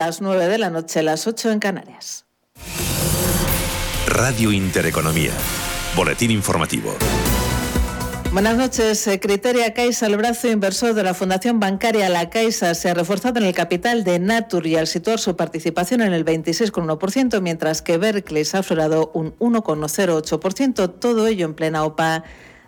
[0.00, 2.24] Las 9 de la noche, las 8 en Canarias.
[4.06, 5.32] Radio Intereconomía.
[5.96, 6.94] Boletín informativo.
[8.32, 9.04] Buenas noches.
[9.08, 13.40] Eh, Criteria Caixa, el brazo inversor de la Fundación Bancaria La Caixa, se ha reforzado
[13.40, 17.98] en el capital de Natur y al situar su participación en el 26,1%, mientras que
[17.98, 22.22] Berkeley se ha aflorado un 1,08%, todo ello en plena OPA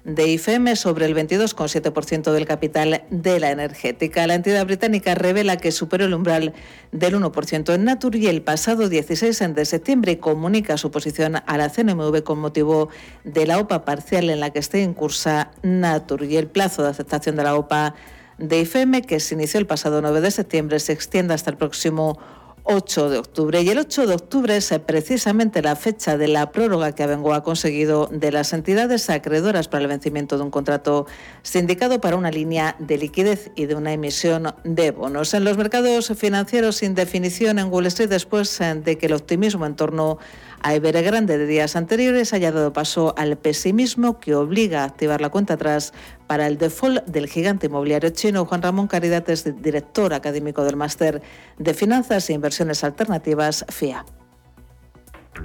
[0.05, 4.27] de IFM sobre el 22,7% del capital de la energética.
[4.27, 6.55] La entidad británica revela que superó el umbral
[6.93, 11.69] del 1% en Natur y el pasado 16 de septiembre comunica su posición a la
[11.69, 12.89] CNMV con motivo
[13.25, 16.91] de la OPA parcial en la que esté en cursa Natur y el plazo de
[16.91, 17.95] aceptación de la OPA
[18.39, 22.19] de IFM que se inició el pasado 9 de septiembre se extiende hasta el próximo
[22.65, 23.63] 8 de octubre.
[23.63, 27.43] Y el 8 de octubre es precisamente la fecha de la prórroga que Abengoa ha
[27.43, 31.07] conseguido de las entidades acreedoras para el vencimiento de un contrato
[31.43, 35.35] sindicado para una línea de liquidez y de una emisión de bonos.
[35.35, 39.67] En los mercados financieros sin definición en Wall Street después eh, de que el optimismo
[39.67, 40.19] en torno
[40.50, 45.31] a Evergrande de días anteriores haya dado paso al pesimismo que obliga a activar la
[45.31, 45.95] cuenta atrás
[46.27, 48.45] para el default del gigante inmobiliario chino.
[48.45, 51.23] Juan Ramón Caridad es director académico del Máster
[51.59, 54.05] de Finanzas e Inversiones Alternativas FIA.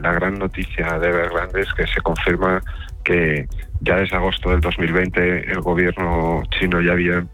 [0.02, 2.62] La gran noticia de Evergrande es que se confirma
[3.06, 3.48] que
[3.82, 7.26] ya desde agosto del 2020 el gobierno chino ya había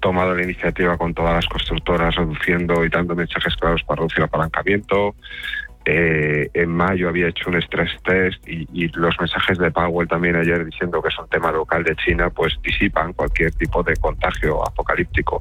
[0.00, 4.24] tomado la iniciativa con todas las constructoras reduciendo y dando mensajes claros para reducir el
[4.24, 5.14] apalancamiento,
[5.88, 10.64] eh, en mayo había hecho un stress test y, los mensajes de Powell también ayer
[10.64, 15.40] diciendo que es un tema local de China, pues disipan cualquier tipo de contagio apocalíptico.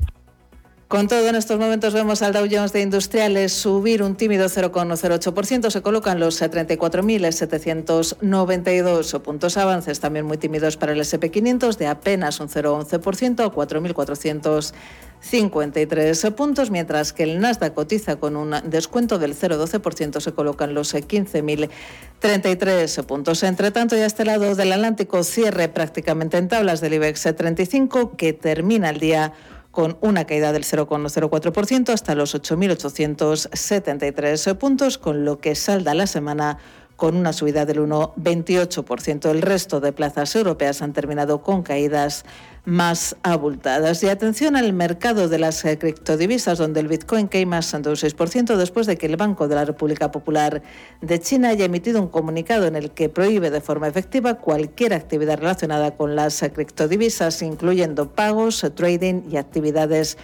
[0.88, 5.72] Con todo, en estos momentos vemos al Dow Jones de Industriales subir un tímido 0,08%.
[5.72, 12.50] Se colocan los 34.792 puntos avances, también muy tímidos para el SP500, de apenas un
[12.50, 14.74] 0,11% a 4.400.
[15.22, 20.94] 53 puntos, mientras que el Nasdaq cotiza con un descuento del 0,12%, se colocan los
[20.94, 23.42] 15.033 puntos.
[23.42, 28.34] Entre tanto, ya este lado del Atlántico cierre prácticamente en tablas del IBEX 35, que
[28.34, 29.34] termina el día
[29.76, 36.58] con una caída del 0,04% hasta los 8.873 puntos, con lo que salda la semana
[36.96, 39.30] con una subida del 1,28%.
[39.30, 42.26] El resto de plazas europeas han terminado con caídas
[42.66, 44.02] más abultadas.
[44.04, 47.96] Y atención al mercado de las eh, criptodivisas, donde el Bitcoin cae más de un
[47.96, 50.64] 6% después de que el Banco de la República Popular
[51.02, 55.38] de China haya emitido un comunicado en el que prohíbe de forma efectiva cualquier actividad
[55.38, 60.18] relacionada con las eh, criptodivisas, incluyendo pagos, eh, trading y actividades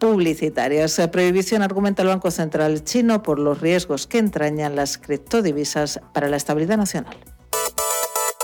[0.00, 1.00] publicitarias.
[1.12, 6.36] Prohibición argumenta el Banco Central chino por los riesgos que entrañan las criptodivisas para la
[6.36, 7.16] estabilidad nacional.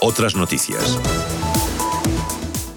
[0.01, 0.97] Otras noticias.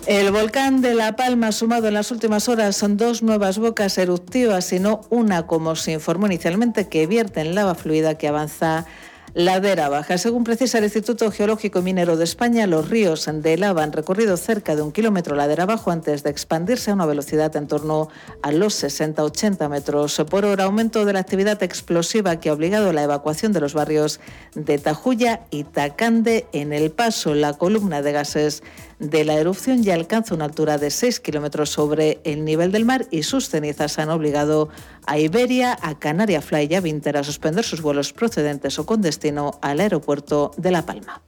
[0.08, 3.96] El volcán de La Palma ha sumado en las últimas horas son dos nuevas bocas
[4.00, 8.88] eruptivas y no una como se informó inicialmente que vierte en lava fluida que avanza
[9.34, 10.18] ladera baja.
[10.18, 14.38] Según precisa el Instituto Geológico y Minero de España, los ríos de lava han recorrido
[14.38, 18.10] cerca de un kilómetro ladera abajo antes de expandirse a una velocidad en torno
[18.42, 20.66] a los 60-80 metros por hora.
[20.66, 24.20] Aumento de la actividad explosiva que ha obligado a la evacuación de los barrios
[24.56, 27.34] de Tajuya y Tacande en el paso.
[27.34, 28.64] La columna de gases
[29.00, 33.08] de la erupción ya alcanza una altura de 6 kilómetros sobre el nivel del mar
[33.12, 34.70] y sus cenizas han obligado
[35.08, 39.02] a Iberia, a Canaria Fly y a Vinter a suspender sus vuelos procedentes o con
[39.02, 41.22] destino al aeropuerto de La Palma.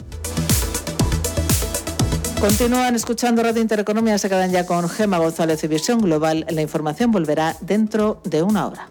[2.39, 6.45] Continúan escuchando Radio Intereconomía, se quedan ya con Gema González y Visión Global.
[6.49, 8.89] La información volverá dentro de una hora.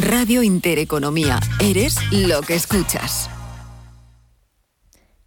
[0.00, 1.38] Radio Intereconomía.
[1.60, 3.30] Eres lo que escuchas.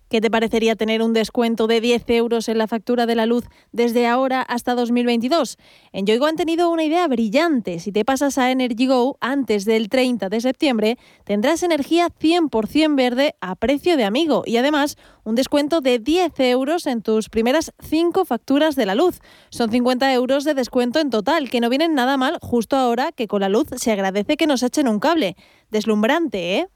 [0.09, 3.43] ¿Qué te parecería tener un descuento de 10 euros en la factura de la luz
[3.73, 5.57] desde ahora hasta 2022?
[5.91, 7.79] En Yoigo han tenido una idea brillante.
[7.79, 13.55] Si te pasas a EnergyGo antes del 30 de septiembre, tendrás energía 100% verde a
[13.55, 14.95] precio de amigo y además
[15.25, 19.19] un descuento de 10 euros en tus primeras 5 facturas de la luz.
[19.49, 23.27] Son 50 euros de descuento en total, que no vienen nada mal justo ahora que
[23.27, 25.35] con la luz se agradece que nos echen un cable.
[25.69, 26.67] Deslumbrante, ¿eh?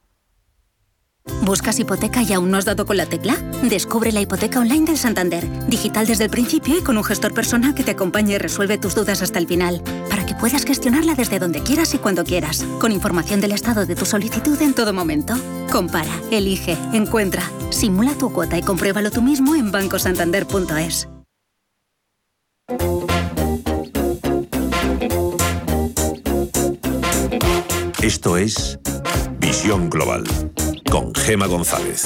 [1.44, 3.36] ¿Buscas hipoteca y aún no has dado con la tecla?
[3.64, 7.76] Descubre la hipoteca online del Santander, digital desde el principio y con un gestor personal
[7.76, 11.40] que te acompañe y resuelve tus dudas hasta el final, para que puedas gestionarla desde
[11.40, 15.36] donde quieras y cuando quieras, con información del estado de tu solicitud en todo momento.
[15.72, 21.08] Compara, elige, encuentra, simula tu cuota y compruébalo tú mismo en bancosantander.es.
[28.02, 28.80] Esto es
[29.40, 30.24] Visión Global
[30.92, 32.04] con Gema González.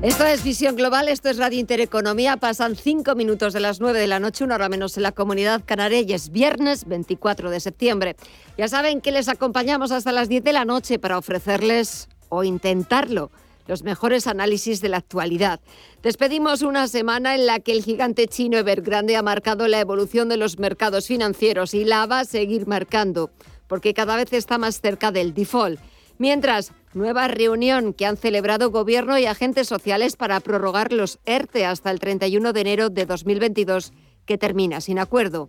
[0.00, 2.38] Esto es Visión Global, esto es Radio Intereconomía.
[2.38, 5.62] Pasan cinco minutos de las nueve de la noche, una hora menos en la comunidad
[5.64, 8.16] canaria y es viernes 24 de septiembre.
[8.56, 13.30] Ya saben que les acompañamos hasta las 10 de la noche para ofrecerles o intentarlo
[13.66, 15.60] los mejores análisis de la actualidad.
[16.02, 20.38] Despedimos una semana en la que el gigante chino Evergrande ha marcado la evolución de
[20.38, 23.30] los mercados financieros y la va a seguir marcando,
[23.68, 25.78] porque cada vez está más cerca del default.
[26.18, 31.92] Mientras, nueva reunión que han celebrado gobierno y agentes sociales para prorrogar los ERTE hasta
[31.92, 33.92] el 31 de enero de 2022,
[34.26, 35.48] que termina sin acuerdo.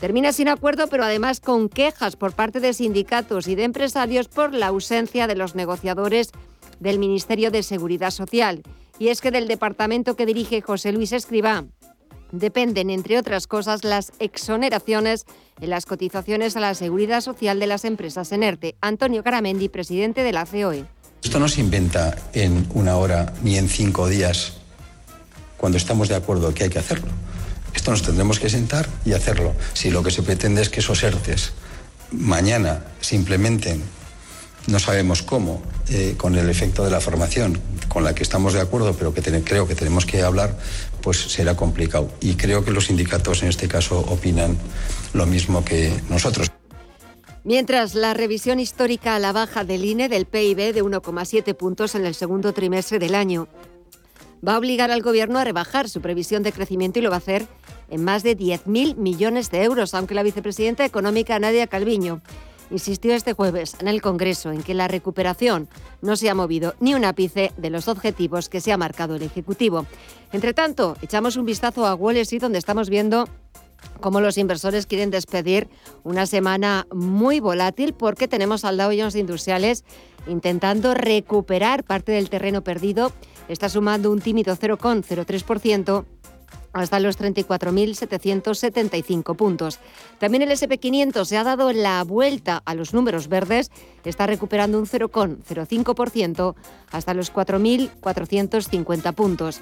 [0.00, 4.54] Termina sin acuerdo, pero además con quejas por parte de sindicatos y de empresarios por
[4.54, 6.30] la ausencia de los negociadores
[6.78, 8.62] del Ministerio de Seguridad Social.
[8.98, 11.66] Y es que del departamento que dirige José Luis Escribá
[12.32, 15.26] dependen, entre otras cosas, las exoneraciones
[15.60, 18.76] en las cotizaciones a la seguridad social de las empresas en ERTE.
[18.80, 20.84] Antonio Caramendi, presidente de la COE.
[21.22, 24.54] Esto no se inventa en una hora ni en cinco días
[25.56, 27.08] cuando estamos de acuerdo que hay que hacerlo.
[27.74, 29.52] Esto nos tendremos que sentar y hacerlo.
[29.74, 31.52] Si lo que se pretende es que esos ERTES
[32.12, 33.82] mañana se implementen,
[34.66, 38.60] no sabemos cómo, eh, con el efecto de la formación, con la que estamos de
[38.60, 40.56] acuerdo, pero que creo que tenemos que hablar,
[41.00, 42.08] pues será complicado.
[42.20, 44.56] Y creo que los sindicatos en este caso opinan
[45.12, 46.50] lo mismo que nosotros.
[47.42, 52.04] Mientras la revisión histórica a la baja del INE del PIB de 1,7 puntos en
[52.04, 53.48] el segundo trimestre del año
[54.46, 57.18] va a obligar al Gobierno a rebajar su previsión de crecimiento y lo va a
[57.18, 57.46] hacer
[57.88, 62.22] en más de 10.000 millones de euros, aunque la vicepresidenta económica Nadia Calviño
[62.70, 65.68] insistió este jueves en el Congreso en que la recuperación
[66.02, 69.22] no se ha movido ni un ápice de los objetivos que se ha marcado el
[69.22, 69.86] Ejecutivo.
[70.32, 73.28] Entre tanto, echamos un vistazo a Wall Street donde estamos viendo
[74.00, 75.68] cómo los inversores quieren despedir
[76.04, 79.84] una semana muy volátil porque tenemos al Dow Jones Industriales
[80.26, 83.12] intentando recuperar parte del terreno perdido.
[83.48, 86.04] Está sumando un tímido 0,03%
[86.72, 89.78] hasta los 34.775 puntos.
[90.18, 93.70] También el SP500 se ha dado la vuelta a los números verdes,
[94.04, 96.54] está recuperando un 0,05%
[96.90, 99.60] hasta los 4.450 puntos.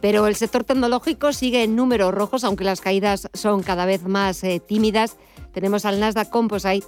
[0.00, 4.44] Pero el sector tecnológico sigue en números rojos, aunque las caídas son cada vez más
[4.44, 5.16] eh, tímidas.
[5.52, 6.86] Tenemos al Nasdaq Composite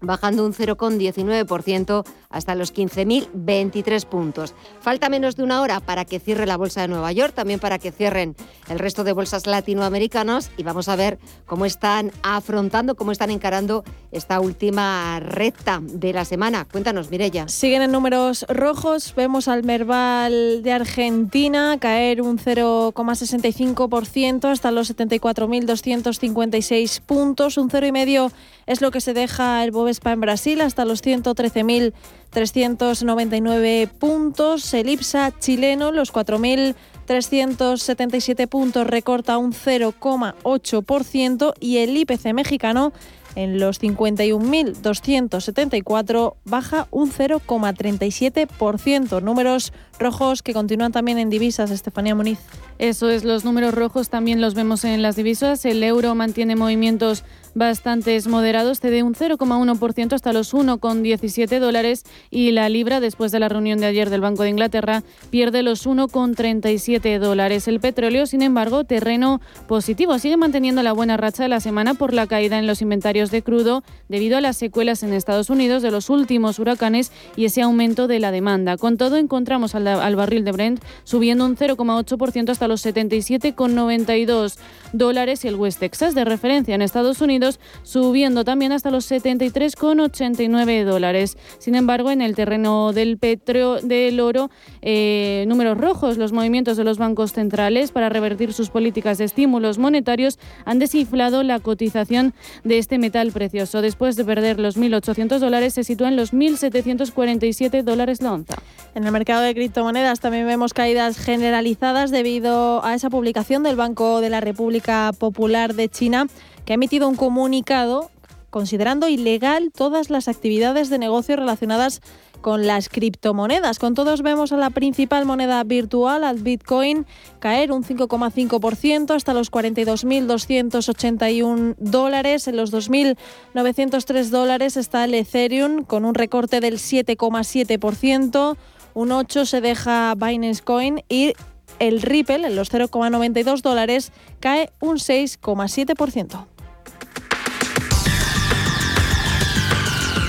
[0.00, 4.54] bajando un 0,19% hasta los 15.023 puntos.
[4.80, 7.78] Falta menos de una hora para que cierre la Bolsa de Nueva York, también para
[7.78, 8.36] que cierren
[8.68, 13.84] el resto de bolsas latinoamericanas y vamos a ver cómo están afrontando, cómo están encarando
[14.10, 16.66] esta última recta de la semana.
[16.70, 17.48] Cuéntanos, Mirella.
[17.48, 27.00] Siguen en números rojos, vemos al Merval de Argentina caer un 0,65% hasta los 74.256
[27.00, 28.32] puntos, un 0,5%
[28.66, 34.74] es lo que se deja el Bovespa en Brasil hasta los 113.399 puntos.
[34.74, 42.92] El IPSA chileno, los 4.377 puntos, recorta un 0,8% y el IPC mexicano
[43.36, 49.22] en los 51.274 baja un 0,37%.
[49.22, 52.38] Números rojos que continúan también en divisas, Estefanía Muniz.
[52.78, 55.64] Eso es, los números rojos también los vemos en las divisas.
[55.64, 57.24] El euro mantiene movimientos
[57.54, 63.48] bastantes moderados, cede un 0,1% hasta los 1,17 dólares y la libra, después de la
[63.48, 67.68] reunión de ayer del Banco de Inglaterra, pierde los 1,37 dólares.
[67.68, 72.12] El petróleo, sin embargo, terreno positivo, sigue manteniendo la buena racha de la semana por
[72.12, 75.90] la caída en los inventarios de crudo debido a las secuelas en Estados Unidos de
[75.90, 78.76] los últimos huracanes y ese aumento de la demanda.
[78.76, 84.58] Con todo, encontramos al, al barril de Brent subiendo un 0,8% hasta los 77,92
[84.94, 90.84] dólares y el West Texas de referencia en Estados Unidos subiendo también hasta los 73,89
[90.84, 91.36] dólares.
[91.58, 94.50] Sin embargo, en el terreno del petróleo, del oro,
[94.82, 99.78] eh, números rojos, los movimientos de los bancos centrales para revertir sus políticas de estímulos
[99.78, 102.32] monetarios han desinflado la cotización
[102.62, 103.82] de este metal precioso.
[103.82, 108.56] Después de perder los 1.800 dólares, se sitúa en los 1.747 dólares la onza.
[108.94, 114.20] En el mercado de criptomonedas también vemos caídas generalizadas debido a esa publicación del Banco
[114.20, 114.83] de la República
[115.18, 116.28] Popular de China
[116.64, 118.10] que ha emitido un comunicado
[118.50, 122.00] considerando ilegal todas las actividades de negocio relacionadas
[122.40, 123.80] con las criptomonedas.
[123.80, 127.04] Con todos vemos a la principal moneda virtual, al Bitcoin,
[127.40, 132.46] caer un 5,5% hasta los 42.281 dólares.
[132.46, 138.56] En los 2.903 dólares está el Ethereum con un recorte del 7,7%.
[138.92, 141.32] Un 8 se deja Binance Coin y
[141.78, 146.46] el Ripple en los 0,92 dólares cae un 6,7%.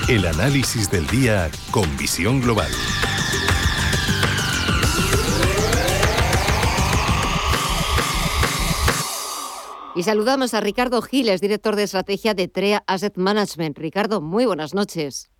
[0.08, 2.70] El análisis del día con visión global.
[9.96, 13.78] Y saludamos a Ricardo Giles, director de estrategia de TREA Asset Management.
[13.78, 15.30] Ricardo, muy buenas noches.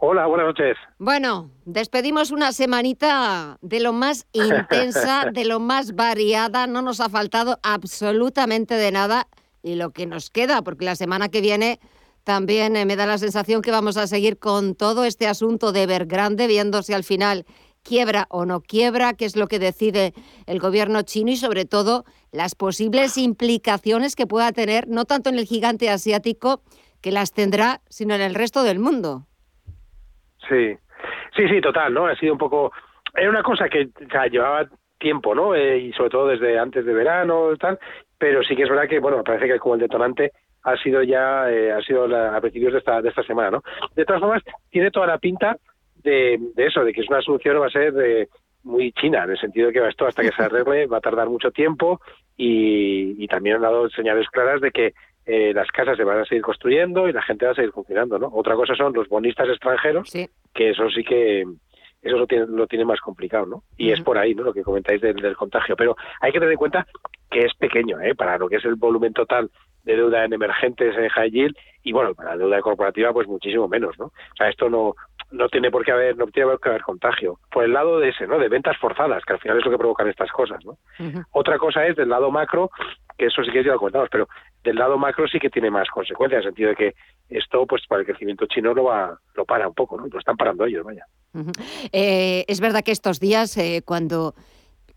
[0.00, 0.76] Hola, buenas noches.
[1.00, 6.68] Bueno, despedimos una semanita de lo más intensa, de lo más variada.
[6.68, 9.26] No nos ha faltado absolutamente de nada.
[9.60, 11.80] Y lo que nos queda, porque la semana que viene
[12.22, 15.82] también eh, me da la sensación que vamos a seguir con todo este asunto de
[15.82, 17.44] Evergrande, viendo si al final
[17.82, 20.14] quiebra o no quiebra, qué es lo que decide
[20.46, 25.38] el gobierno chino y sobre todo las posibles implicaciones que pueda tener, no tanto en
[25.38, 26.62] el gigante asiático,
[27.00, 29.27] que las tendrá, sino en el resto del mundo.
[30.48, 30.76] Sí,
[31.36, 32.06] sí, sí, total, ¿no?
[32.06, 32.72] Ha sido un poco...
[33.14, 33.88] Era una cosa que
[34.30, 35.54] llevaba tiempo, ¿no?
[35.54, 37.78] Eh, y sobre todo desde antes de verano y tal,
[38.18, 40.32] pero sí que es verdad que, bueno, parece que como el detonante
[40.64, 43.62] ha sido ya, eh, ha sido a principios de esta, de esta semana, ¿no?
[43.94, 45.56] De todas formas, tiene toda la pinta
[46.02, 48.28] de, eso, de que es una solución va a ser eh,
[48.64, 51.28] muy china, en el sentido de que esto hasta que se arregle va a tardar
[51.28, 52.00] mucho tiempo
[52.36, 54.94] y, también han dado señales claras de que
[55.30, 58.18] eh, las casas se van a seguir construyendo y la gente va a seguir funcionando,
[58.18, 58.30] ¿no?
[58.32, 61.44] Otra cosa son los bonistas extranjeros, que eso sí que
[62.00, 63.62] eso lo tiene, lo tiene más complicado, ¿no?
[63.76, 64.42] Y es por ahí, ¿no?
[64.42, 65.76] Lo que comentáis del, del, contagio.
[65.76, 66.86] Pero hay que tener en cuenta
[67.30, 68.14] que es pequeño, ¿eh?
[68.14, 69.50] Para lo que es el volumen total
[69.84, 73.68] de deuda en emergentes en high yield y bueno, para la deuda corporativa pues muchísimo
[73.68, 74.06] menos, ¿no?
[74.06, 74.94] O sea, esto no
[75.30, 78.10] no tiene por qué haber no tiene por qué haber contagio por el lado de
[78.10, 80.78] ese no de ventas forzadas que al final es lo que provocan estas cosas no
[81.32, 82.70] otra cosa es del lado macro
[83.16, 84.28] que eso sí que ya lo comentamos pero
[84.64, 86.94] del lado macro sí que tiene más consecuencias en el sentido de que
[87.28, 90.36] esto pues para el crecimiento chino lo va lo para un poco no lo están
[90.36, 91.06] parando ellos vaya.
[91.92, 94.34] Eh, es verdad que estos días eh, cuando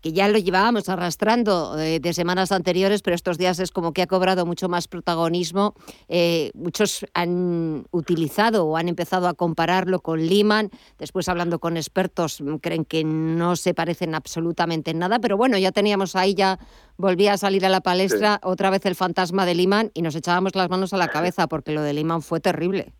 [0.02, 4.02] que ya lo llevábamos arrastrando eh, de semanas anteriores, pero estos días es como que
[4.02, 5.74] ha cobrado mucho más protagonismo.
[6.08, 10.70] Eh, muchos han utilizado o han empezado a compararlo con Lehman.
[10.98, 15.20] Después, hablando con expertos, mm, creen que no se parecen absolutamente en nada.
[15.20, 16.58] Pero bueno, ya teníamos ahí, ya
[16.96, 20.56] volvía a salir a la palestra otra vez el fantasma de Lehman y nos echábamos
[20.56, 22.92] las manos a la cabeza porque lo de Lehman fue terrible.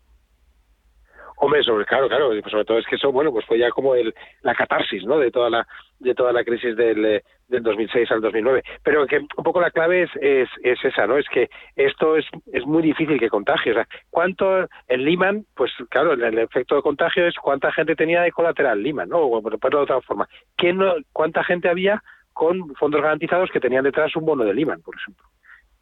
[1.45, 4.15] Hombre, sobre, claro, claro, sobre todo es que eso, bueno, pues fue ya como el,
[4.43, 5.19] la catarsis, ¿no?
[5.19, 5.67] De toda la,
[5.99, 8.63] de toda la crisis del, eh, del 2006 al 2009.
[8.85, 11.19] Pero que un poco la clave es, es, es, esa, ¿no?
[11.19, 13.73] Es que esto es, es muy difícil que contagie.
[13.73, 18.23] O sea, ¿cuánto en Lehman, pues claro, el, efecto de contagio es cuánta gente tenía
[18.23, 19.19] de colateral Lehman, ¿no?
[19.23, 20.29] O por de otra forma.
[20.55, 24.81] ¿Quién no, ¿Cuánta gente había con fondos garantizados que tenían detrás un bono de Lehman,
[24.81, 25.27] por ejemplo?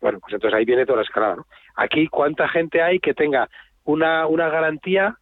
[0.00, 1.46] Bueno, pues entonces ahí viene toda la escalada, ¿no?
[1.76, 3.50] Aquí, ¿cuánta gente hay que tenga
[3.84, 5.18] una, una garantía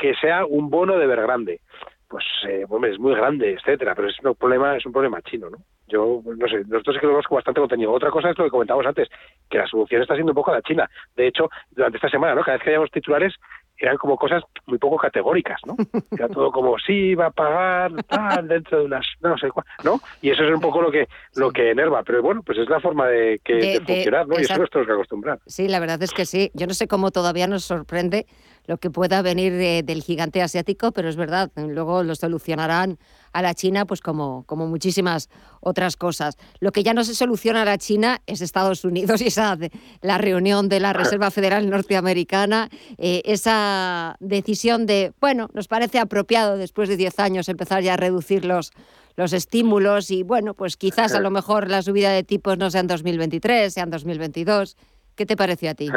[0.00, 1.60] que sea un bono de ver grande.
[2.08, 5.58] Pues, eh, es muy grande, etcétera, pero es un problema, es un problema chino, ¿no?
[5.86, 7.92] Yo, no sé, nosotros sí que con bastante contenido.
[7.92, 9.08] Otra cosa es lo que comentábamos antes,
[9.48, 10.88] que la solución está siendo un poco la China.
[11.16, 12.42] De hecho, durante esta semana, ¿no?
[12.42, 13.34] Cada vez que hayamos titulares,
[13.80, 15.74] eran como cosas muy poco categóricas, ¿no?
[16.10, 20.00] Era todo como, sí, va a pagar, tal, dentro de unas, no sé cuál, ¿no?
[20.20, 22.80] Y eso es un poco lo que lo que enerva, pero bueno, pues es la
[22.80, 24.38] forma de, que, funcionar, ¿no?
[24.38, 25.38] y eso nos tenemos que acostumbrar.
[25.46, 26.50] Sí, la verdad es que sí.
[26.54, 28.26] Yo no sé cómo todavía nos sorprende
[28.66, 29.52] lo que pueda venir
[29.84, 32.98] del gigante asiático, pero es verdad, luego lo solucionarán
[33.32, 35.28] a la China, pues como, como muchísimas
[35.60, 36.36] otras cosas.
[36.60, 39.56] Lo que ya no se soluciona a la China es Estados Unidos y esa
[40.02, 46.56] la reunión de la Reserva Federal Norteamericana, eh, esa decisión de, bueno, nos parece apropiado
[46.56, 48.72] después de 10 años empezar ya a reducir los,
[49.16, 52.80] los estímulos y bueno, pues quizás a lo mejor la subida de tipos no sea
[52.80, 54.76] en 2023, sea en 2022.
[55.16, 55.88] ¿Qué te pareció a ti?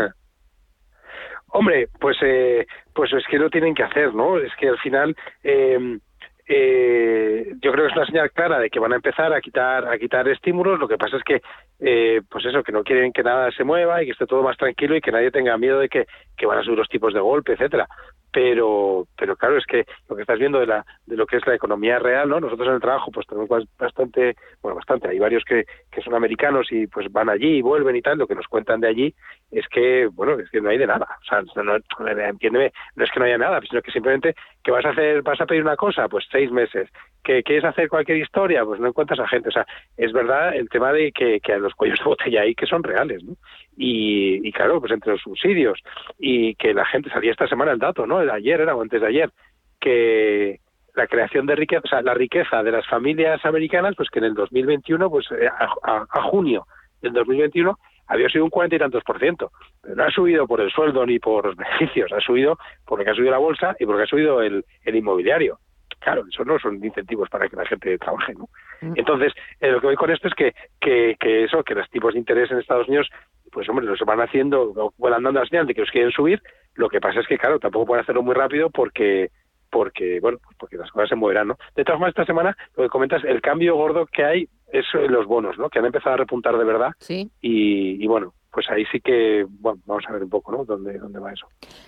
[1.55, 4.39] Hombre, pues, eh, pues es que lo tienen que hacer, ¿no?
[4.39, 5.99] Es que al final eh,
[6.47, 9.87] eh, yo creo que es una señal clara de que van a empezar a quitar
[9.87, 10.79] a quitar estímulos.
[10.79, 11.41] Lo que pasa es que,
[11.79, 14.57] eh, pues eso, que no quieren que nada se mueva y que esté todo más
[14.57, 16.05] tranquilo y que nadie tenga miedo de que,
[16.37, 17.87] que van a subir los tipos de golpe, etcétera
[18.33, 21.45] pero pero claro es que lo que estás viendo de la de lo que es
[21.45, 23.47] la economía real no nosotros en el trabajo pues tenemos
[23.77, 25.07] bastante bueno bastante.
[25.07, 25.65] Hay varios que,
[26.03, 28.17] son americanos y pues van allí y vuelven y tal.
[28.17, 29.15] Lo que nos cuentan de allí
[29.51, 31.07] es que bueno es que no hay de nada.
[31.21, 31.75] O sea no,
[32.09, 35.39] entiéndeme no es que no haya nada sino que simplemente que vas a hacer vas
[35.39, 36.89] a pedir una cosa pues seis meses.
[37.23, 39.49] Que quieres hacer cualquier historia pues no encuentras a gente.
[39.49, 42.65] O sea es verdad el tema de que, que los cuellos de botella ahí que
[42.65, 43.35] son reales ¿no?
[43.77, 45.79] Y, y claro pues entre los subsidios
[46.19, 49.07] y que la gente salía esta semana el dato no ayer era o antes de
[49.07, 49.31] ayer,
[49.79, 50.59] que
[50.95, 54.25] la creación de riqueza, o sea, la riqueza de las familias americanas, pues que en
[54.25, 55.49] el 2021, pues eh,
[55.83, 56.65] a, junio
[57.01, 57.77] del 2021
[58.07, 59.51] había sido un cuarenta y tantos por ciento.
[59.95, 63.31] no ha subido por el sueldo ni por los beneficios, ha subido porque ha subido
[63.31, 65.57] la bolsa y porque ha subido el, el inmobiliario.
[65.99, 68.49] Claro, eso no son incentivos para que la gente trabaje, ¿no?
[68.81, 68.93] Mm.
[68.97, 72.13] Entonces, eh, lo que voy con esto es que, que, que, eso, que los tipos
[72.13, 73.07] de interés en Estados Unidos,
[73.53, 76.41] pues hombre, los van haciendo, van dando la señal de que los quieren subir,
[76.75, 79.29] lo que pasa es que, claro, tampoco pueden hacerlo muy rápido porque
[79.69, 81.57] porque, bueno, pues porque las cosas se moverán, ¿no?
[81.75, 85.11] De todas formas, esta semana, lo que comentas, el cambio gordo que hay es en
[85.11, 85.67] los bonos, ¿no?
[85.69, 86.91] Que han empezado a repuntar de verdad.
[86.99, 87.31] Sí.
[87.41, 90.63] Y, y bueno, pues ahí sí que, bueno, vamos a ver un poco, ¿no?
[90.63, 91.47] Dónde, dónde va eso.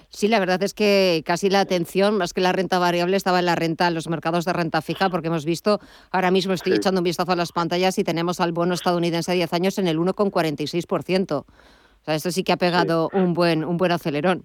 [0.09, 3.45] Sí, la verdad es que casi la atención, más que la renta variable, estaba en
[3.45, 5.79] la renta, en los mercados de renta fija, porque hemos visto,
[6.11, 6.77] ahora mismo estoy Sí.
[6.79, 9.87] echando un vistazo a las pantallas y tenemos al bono estadounidense a 10 años en
[9.87, 11.45] el 1,46%.
[11.45, 11.45] O
[12.03, 14.43] sea, esto sí que ha pegado un buen un buen acelerón.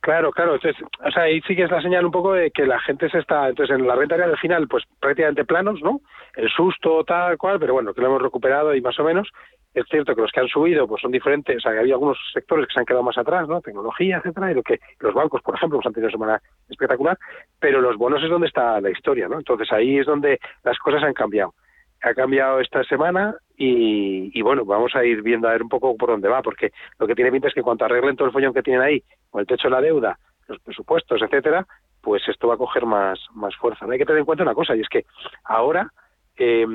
[0.00, 0.54] Claro, claro.
[0.56, 3.08] Entonces, o sea, ahí sí que es la señal un poco de que la gente
[3.08, 3.48] se está.
[3.48, 6.00] Entonces, en la renta variable al final, pues prácticamente planos, ¿no?
[6.34, 9.28] El susto, tal cual, pero bueno, que lo hemos recuperado y más o menos.
[9.74, 12.66] Es cierto que los que han subido pues son diferentes, o sea, había algunos sectores
[12.66, 13.60] que se han quedado más atrás, ¿no?
[13.62, 17.18] Tecnología, etcétera, y lo que los bancos, por ejemplo, pues han tenido una semana espectacular,
[17.58, 19.38] pero los bonos es donde está la historia, ¿no?
[19.38, 21.54] Entonces ahí es donde las cosas han cambiado.
[22.02, 25.96] Ha cambiado esta semana y, y bueno, vamos a ir viendo a ver un poco
[25.96, 28.52] por dónde va, porque lo que tiene pinta es que cuando arreglen todo el follón
[28.52, 31.66] que tienen ahí, con el techo de la deuda, los presupuestos, etcétera,
[32.02, 33.86] pues esto va a coger más, más fuerza.
[33.86, 33.92] ¿no?
[33.92, 35.06] Hay que tener en cuenta una cosa, y es que
[35.44, 35.90] ahora,
[36.36, 36.66] eh,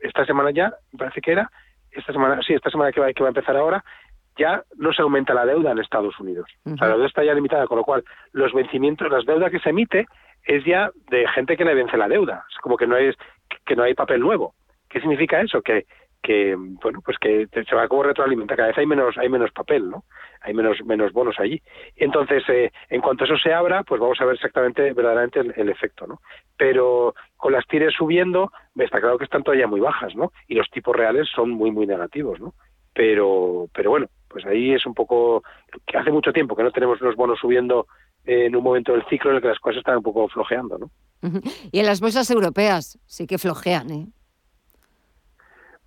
[0.00, 1.50] esta semana ya, me parece que era,
[1.96, 3.84] esta semana, sí, esta semana que va, que va a empezar ahora,
[4.38, 6.48] ya no se aumenta la deuda en Estados Unidos.
[6.64, 9.60] O sea, la deuda está ya limitada, con lo cual los vencimientos, las deudas que
[9.60, 10.06] se emite
[10.44, 12.44] es ya de gente que le vence la deuda.
[12.50, 13.16] Es como que no es
[13.64, 14.54] que no hay papel nuevo.
[14.88, 15.62] ¿Qué significa eso?
[15.62, 15.86] Que
[16.26, 19.88] que bueno pues que se va como retroalimenta cada vez hay menos hay menos papel
[19.88, 20.02] no
[20.40, 21.62] hay menos menos bonos allí.
[21.94, 26.08] Entonces eh, en cuanto eso se abra pues vamos a ver exactamente verdaderamente el, efecto
[26.08, 26.20] no
[26.56, 30.68] pero con las tires subiendo está claro que están todavía muy bajas no y los
[30.70, 32.54] tipos reales son muy muy negativos no
[32.92, 35.44] pero pero bueno pues ahí es un poco
[35.86, 37.86] que hace mucho tiempo que no tenemos los bonos subiendo
[38.24, 40.90] en un momento del ciclo en el que las cosas están un poco flojeando no
[41.70, 44.06] y en las bolsas europeas sí que flojean eh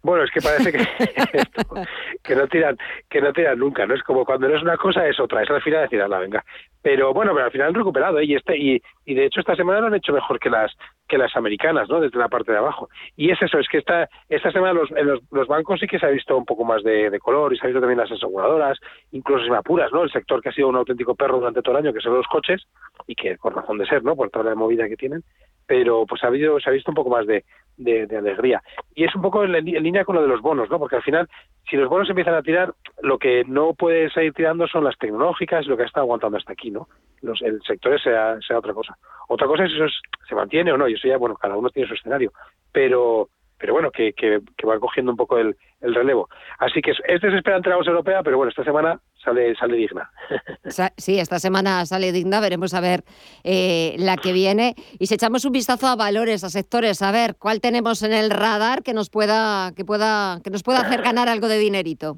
[0.02, 0.80] bueno, es que parece que,
[2.24, 2.78] que no tiran,
[3.10, 3.96] que no tiran nunca, ¿no?
[3.96, 6.44] Es como cuando no es una cosa es otra, es al final decir, la venga.
[6.82, 8.26] Pero bueno, pero al final han recuperado, ¿eh?
[8.26, 10.72] y este, y, y de hecho esta semana lo han hecho mejor que las
[11.10, 12.00] que las americanas, ¿no?
[12.00, 12.88] Desde la parte de abajo.
[13.18, 16.06] Y es eso, es que esta, esta semana los, en los, bancos sí que se
[16.06, 18.78] ha visto un poco más de, de, color y se ha visto también las aseguradoras,
[19.12, 20.04] incluso si me apuras, ¿no?
[20.04, 22.28] El sector que ha sido un auténtico perro durante todo el año, que son los
[22.28, 22.62] coches,
[23.08, 24.16] y que con razón de ser, ¿no?
[24.16, 25.24] Por toda la movida que tienen,
[25.70, 27.46] pero pues ha habido, se ha visto un poco más de,
[27.78, 28.60] de, de, alegría.
[28.96, 30.80] Y es un poco en, línea con lo de los bonos, ¿no?
[30.80, 31.30] Porque al final,
[31.70, 35.68] si los bonos empiezan a tirar, lo que no puede seguir tirando son las tecnológicas,
[35.68, 36.88] lo que ha estado aguantando hasta aquí, ¿no?
[37.22, 38.98] Los, el sector sea, sea otra cosa.
[39.28, 39.94] Otra cosa es si eso es,
[40.28, 42.32] se mantiene o no, y eso ya, bueno, cada uno tiene su escenario.
[42.72, 46.30] Pero pero bueno, que, que, que va cogiendo un poco el, el, relevo.
[46.58, 50.10] Así que es, es desesperante la bolsa europea, pero bueno, esta semana sale, sale digna.
[50.98, 53.04] Sí, esta semana sale digna, veremos a ver
[53.44, 54.76] eh, la que viene.
[55.00, 58.30] Y si echamos un vistazo a valores, a sectores, a ver cuál tenemos en el
[58.30, 62.18] radar que nos pueda, que pueda, que nos pueda hacer ganar algo de dinerito.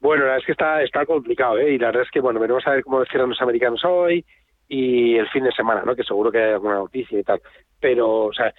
[0.00, 1.72] Bueno, la verdad es que está, está complicado, ¿eh?
[1.72, 4.24] Y la verdad es que, bueno, veremos a ver cómo cierran los americanos hoy
[4.68, 5.96] y el fin de semana, ¿no?
[5.96, 7.40] Que seguro que hay alguna noticia y tal.
[7.80, 8.52] Pero, o sea,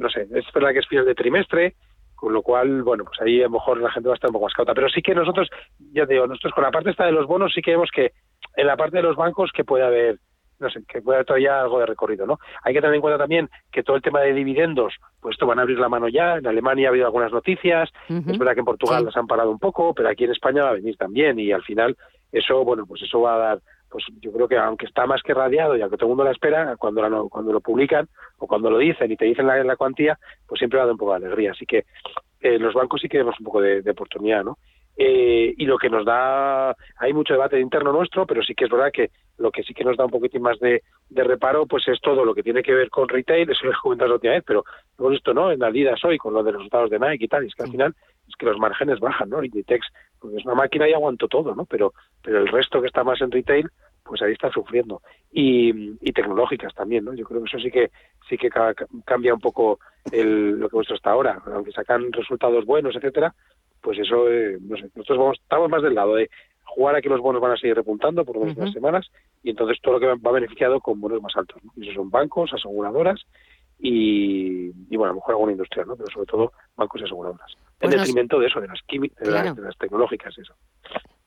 [0.00, 1.74] no sé, es verdad que es final de trimestre,
[2.14, 4.32] con lo cual, bueno, pues ahí a lo mejor la gente va a estar un
[4.32, 4.74] poco más cauta.
[4.74, 5.48] Pero sí que nosotros,
[5.92, 8.12] ya te digo, nosotros con la parte esta de los bonos sí que vemos que
[8.56, 10.18] en la parte de los bancos que puede haber,
[10.58, 12.38] no sé, que puede haber todavía algo de recorrido, ¿no?
[12.64, 15.60] Hay que tener en cuenta también que todo el tema de dividendos, pues esto van
[15.60, 18.32] a abrir la mano ya, en Alemania ha habido algunas noticias, uh -huh.
[18.32, 19.04] es verdad que en Portugal sí.
[19.04, 21.62] las han parado un poco, pero aquí en España va a venir también y al
[21.62, 21.96] final
[22.32, 23.58] eso, bueno, pues eso va a dar
[23.90, 26.32] pues yo creo que aunque está más que radiado y aunque todo el mundo la
[26.32, 29.76] espera, cuando, la, cuando lo publican o cuando lo dicen y te dicen la, la
[29.76, 31.52] cuantía, pues siempre va a dar un poco de alegría.
[31.52, 31.84] Así que
[32.40, 34.58] eh, los bancos sí que vemos un poco de, de oportunidad, ¿no?
[35.00, 38.70] Eh, y lo que nos da, hay mucho debate interno nuestro, pero sí que es
[38.70, 41.86] verdad que lo que sí que nos da un poquitín más de, de reparo, pues
[41.86, 44.32] es todo lo que tiene que ver con retail, eso lo he comentado la última
[44.32, 44.64] vez, pero
[44.98, 45.52] hemos visto, ¿no?
[45.52, 47.62] En Adidas hoy, con lo de los resultados de Nike y tal, y es que
[47.62, 47.94] al final
[48.26, 49.44] es que los márgenes bajan, ¿no?
[49.44, 49.86] Inditex,
[50.20, 51.64] pues es una máquina y aguanto todo, ¿no?
[51.64, 53.68] Pero, pero el resto que está más en retail,
[54.04, 55.02] pues ahí está sufriendo.
[55.30, 57.14] Y, y tecnológicas también, ¿no?
[57.14, 57.90] Yo creo que eso sí que
[58.28, 59.78] sí que ca cambia un poco
[60.12, 63.34] el, lo que hemos hasta ahora, aunque sacan resultados buenos, etcétera,
[63.80, 66.30] pues eso, eh, no sé, nosotros vamos, estamos más del lado de
[66.64, 68.56] jugar a que los bonos van a seguir repuntando por uh -huh.
[68.56, 69.10] unas semanas
[69.42, 71.62] y entonces todo lo que va beneficiado con bonos más altos.
[71.64, 71.72] ¿no?
[71.76, 73.20] Y eso son bancos, aseguradoras
[73.78, 75.96] y, y, bueno, a lo mejor alguna industrial, ¿no?
[75.96, 77.56] pero sobre todo bancos y aseguradoras.
[77.78, 78.42] Pues en detrimento nos...
[78.42, 79.48] de eso, de las, de, claro.
[79.48, 80.54] las, de las tecnológicas, eso.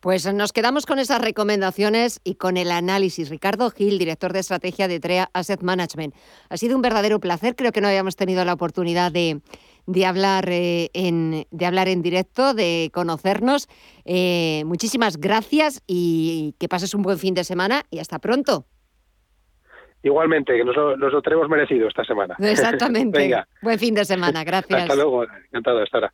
[0.01, 3.29] Pues nos quedamos con esas recomendaciones y con el análisis.
[3.29, 6.15] Ricardo Gil, director de estrategia de TREA Asset Management.
[6.49, 7.55] Ha sido un verdadero placer.
[7.55, 9.41] Creo que no habíamos tenido la oportunidad de,
[9.85, 13.67] de, hablar, eh, en, de hablar en directo, de conocernos.
[14.03, 18.65] Eh, muchísimas gracias y que pases un buen fin de semana y hasta pronto.
[20.01, 22.35] Igualmente, que nos lo, nos lo tenemos merecido esta semana.
[22.39, 23.17] Exactamente.
[23.19, 23.47] Venga.
[23.61, 24.81] Buen fin de semana, gracias.
[24.81, 26.11] Hasta luego, encantado, hasta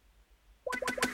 [0.67, 1.07] ahora.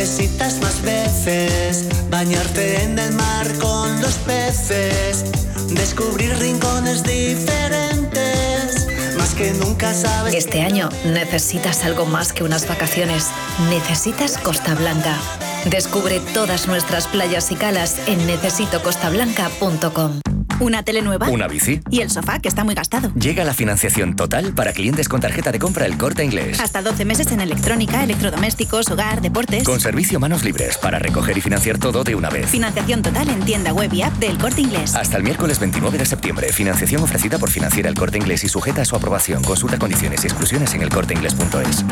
[0.00, 5.24] necesitas más veces bañarte en el mar con los peces,
[5.68, 8.86] descubrir rincones diferentes,
[9.18, 10.32] más que nunca sabes.
[10.32, 13.26] Este año necesitas algo más que unas vacaciones.
[13.68, 15.18] Necesitas Costa Blanca.
[15.66, 20.20] Descubre todas nuestras playas y calas en necesitocostablanca.com.
[20.58, 21.28] ¿Una tele nueva?
[21.28, 21.80] ¿Una bici?
[21.90, 23.10] ¿Y el sofá, que está muy gastado?
[23.14, 26.60] Llega la financiación total para clientes con tarjeta de compra El Corte Inglés.
[26.60, 29.64] Hasta 12 meses en electrónica, electrodomésticos, hogar, deportes.
[29.64, 32.50] Con servicio manos libres para recoger y financiar todo de una vez.
[32.50, 34.94] Financiación total en tienda web y app del Corte Inglés.
[34.94, 36.52] Hasta el miércoles 29 de septiembre.
[36.52, 39.42] Financiación ofrecida por Financiera El Corte Inglés y sujeta a su aprobación.
[39.42, 41.84] Consulta condiciones y exclusiones en elcorteinglés.es.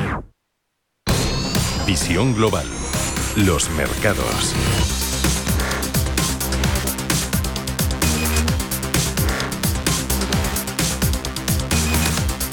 [1.87, 2.66] Visión global.
[3.46, 4.53] Los mercados.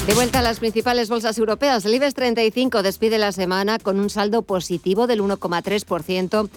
[0.06, 4.12] De vuelta a las principales bolsas europeas, el IBEX 35 despide la semana con un
[4.12, 6.50] saldo positivo del 1,3%.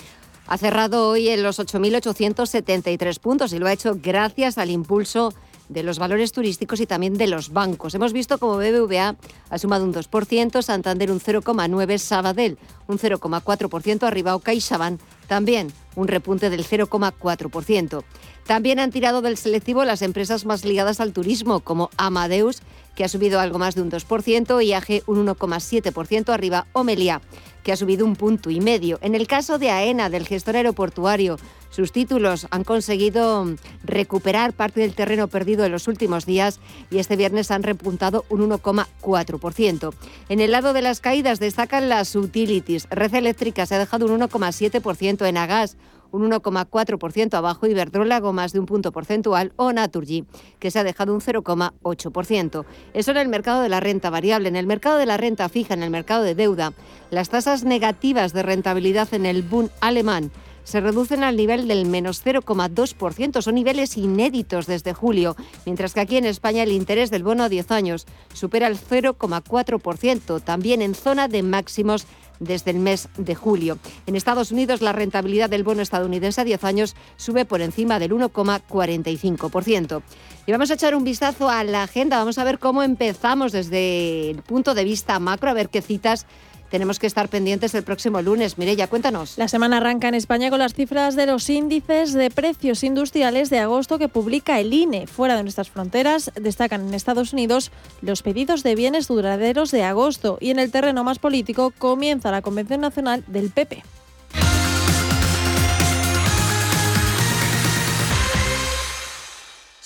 [0.47, 5.33] Ha cerrado hoy en los 8.873 puntos y lo ha hecho gracias al impulso
[5.69, 7.95] de los valores turísticos y también de los bancos.
[7.95, 9.17] Hemos visto como BBVA
[9.51, 16.09] ha sumado un 2%, Santander un 0,9%, Sabadell un 0,4%, arriba o CaixaBank también un
[16.09, 18.03] repunte del 0,4%.
[18.49, 22.63] También han tirado del selectivo las empresas más ligadas al turismo, como Amadeus,
[22.95, 27.21] que ha subido algo más de un 2%, IAG un 1,7% arriba, Omelia,
[27.63, 28.99] que ha subido un punto y medio.
[29.03, 31.37] En el caso de AENA, del gestor aeroportuario,
[31.69, 36.59] sus títulos han conseguido recuperar parte del terreno perdido en los últimos días
[36.91, 39.93] y este viernes han repuntado un 1,4%.
[40.31, 42.89] En el lado de las caídas destacan las utilities.
[42.89, 45.77] Red Eléctrica se ha dejado un 1,7% en Agas,
[46.13, 50.25] un 1,4% abajo Iberdrola, más de un punto porcentual, o Naturgy,
[50.59, 52.65] que se ha dejado un 0,8%.
[52.95, 54.49] Eso en el mercado de la renta variable.
[54.49, 56.73] En el mercado de la renta fija, en el mercado de deuda,
[57.11, 60.31] las tasas negativas de rentabilidad en el Bund alemán
[60.69, 63.41] se reducen al nivel del menos 0,2%.
[63.41, 67.49] Son niveles inéditos desde julio, mientras que aquí en España el interés del bono a
[67.49, 72.07] 10 años supera el 0,4%, también en zona de máximos
[72.41, 73.79] desde el mes de julio.
[74.07, 78.13] En Estados Unidos la rentabilidad del bono estadounidense a 10 años sube por encima del
[78.13, 80.03] 1,45%.
[80.47, 84.31] Y vamos a echar un vistazo a la agenda, vamos a ver cómo empezamos desde
[84.31, 86.27] el punto de vista macro, a ver qué citas
[86.71, 88.59] tenemos que estar pendientes el próximo lunes.
[88.59, 89.39] Mireya, cuéntanos.
[89.39, 93.59] La semana arranca en España con las cifras de los índices de precios industriales de
[93.59, 95.07] agosto que publica el INE.
[95.07, 97.71] Fuera de nuestras fronteras destacan en Estados Unidos
[98.03, 102.43] los pedidos de bienes duraderos de agosto y en el terreno más político comienza la
[102.43, 103.83] Convención Nacional del PP.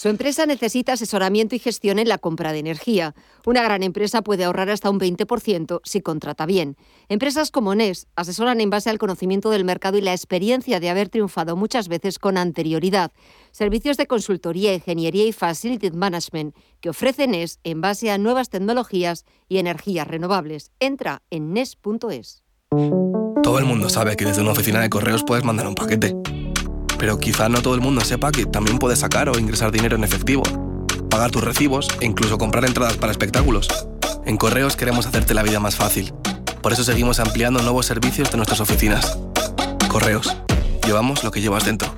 [0.02, 3.14] Su empresa necesita asesoramiento y gestión en la compra de energía.
[3.46, 6.76] Una gran empresa puede ahorrar hasta un 20% si contrata bien.
[7.08, 11.08] Empresas como NES asesoran en base al conocimiento del mercado y la experiencia de haber
[11.08, 13.12] triunfado muchas veces con anterioridad.
[13.52, 19.24] Servicios de consultoría, ingeniería y facility management que ofrece NES en base a nuevas tecnologías
[19.48, 20.72] y energías renovables.
[20.80, 22.42] Entra en NES.es.
[23.44, 26.16] Todo el mundo sabe que desde una oficina de correos puedes mandar un paquete
[27.02, 30.04] pero quizá no todo el mundo sepa que también puedes sacar o ingresar dinero en
[30.04, 30.44] efectivo,
[31.10, 33.66] pagar tus recibos e incluso comprar entradas para espectáculos.
[34.24, 36.14] En Correos queremos hacerte la vida más fácil.
[36.62, 39.18] Por eso seguimos ampliando nuevos servicios de nuestras oficinas.
[39.88, 40.36] Correos.
[40.86, 41.92] Llevamos lo que llevas dentro.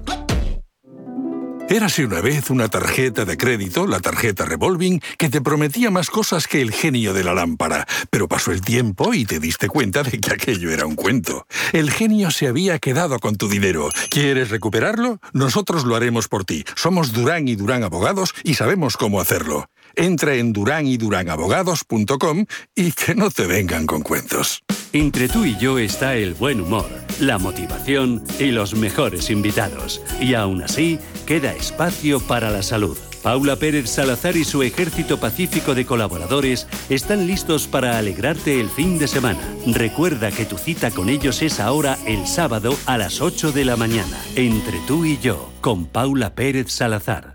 [1.71, 6.47] Érase una vez una tarjeta de crédito, la tarjeta revolving, que te prometía más cosas
[6.47, 10.21] que el genio de la lámpara, pero pasó el tiempo y te diste cuenta de
[10.21, 11.47] que aquello era un cuento.
[11.73, 13.89] El genio se había quedado con tu dinero.
[14.11, 15.21] ¿Quieres recuperarlo?
[15.33, 16.65] Nosotros lo haremos por ti.
[16.77, 19.67] Somos Durán y Durán Abogados y sabemos cómo hacerlo.
[19.97, 24.63] Entra en duranydurangabogados.com y que no te vengan con cuentos.
[24.93, 30.01] Entre tú y yo está el buen humor, la motivación y los mejores invitados.
[30.21, 32.97] Y aún así, queda espacio para la salud.
[33.25, 38.99] Paula Pérez Salazar y su ejército pacífico de colaboradores están listos para alegrarte el fin
[38.99, 39.41] de semana.
[39.67, 43.77] Recuerda que tu cita con ellos es ahora el sábado a las 8 de la
[43.77, 44.21] mañana.
[44.37, 47.34] Entre tú y yo, con Paula Pérez Salazar.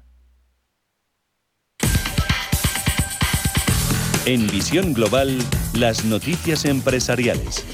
[4.29, 5.35] En Visión Global,
[5.73, 7.65] las noticias empresariales.